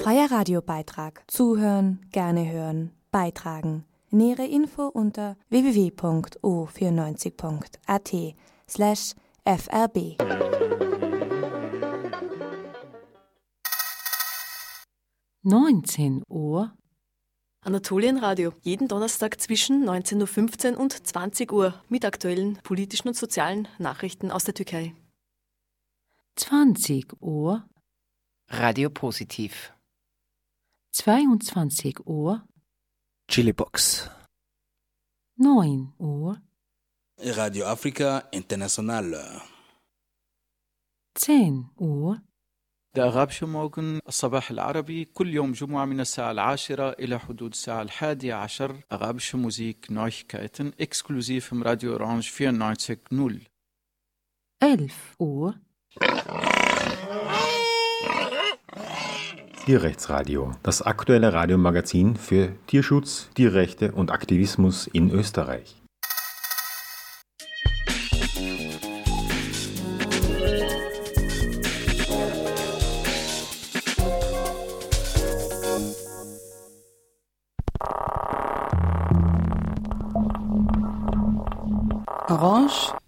Freier 0.01 0.31
Radiobeitrag. 0.31 1.23
Zuhören, 1.27 1.99
gerne 2.11 2.49
hören, 2.49 2.91
beitragen. 3.11 3.83
Nähere 4.09 4.45
Info 4.45 4.87
unter 4.87 5.35
www.o94.at 5.49 8.35
slash 8.67 9.13
frb. 9.45 10.56
19 15.47 16.23
Uhr. 16.27 16.77
Anatolienradio, 17.61 18.51
jeden 18.63 18.89
Donnerstag 18.89 19.39
zwischen 19.39 19.87
19.15 19.87 20.73
Uhr 20.73 20.79
und 20.81 21.07
20 21.07 21.53
Uhr 21.53 21.81
mit 21.87 22.03
aktuellen 22.03 22.57
politischen 22.63 23.07
und 23.07 23.13
sozialen 23.13 23.69
Nachrichten 23.77 24.29
aus 24.29 24.43
der 24.43 24.55
Türkei. 24.55 24.93
20 26.35 27.21
Uhr. 27.21 27.65
Radio 28.49 28.89
Positiv. 28.89 29.73
22 30.91 32.05
Uhr. 32.05 32.45
Chilibox. 33.31 34.09
9 35.37 35.93
Uhr. 35.97 36.41
Radio 37.21 37.67
Africa 37.67 38.19
International. 38.31 39.41
10 41.15 41.69
Uhr. 41.77 42.21
الأغابش 42.96 43.42
موغن 43.44 44.00
الصباح 44.08 44.50
العربي 44.50 45.04
كل 45.04 45.34
يوم 45.34 45.52
جمعة 45.52 45.84
من 45.84 46.00
الساعة 46.00 46.30
العاشرة 46.30 46.90
إلى 46.90 47.18
حدود 47.18 47.50
الساعة 47.50 47.82
الحادية 47.82 48.34
عشر 48.34 48.76
أغابش 48.92 49.34
موزيك 49.34 49.86
Neuigkeiten 49.90 50.72
exklusiv 50.78 51.52
im 51.52 51.62
Radio 51.62 51.94
Orange 51.94 52.30
94.0 52.30 53.40
11 54.62 54.94
Uhr. 55.18 55.54
Tierrechtsradio, 59.64 60.52
das 60.62 60.82
aktuelle 60.82 61.32
Radiomagazin 61.32 62.16
für 62.16 62.52
Tierschutz, 62.66 63.30
Tierrechte 63.34 63.92
und 63.92 64.10
Aktivismus 64.10 64.86
in 64.86 65.10
Österreich. 65.10 65.75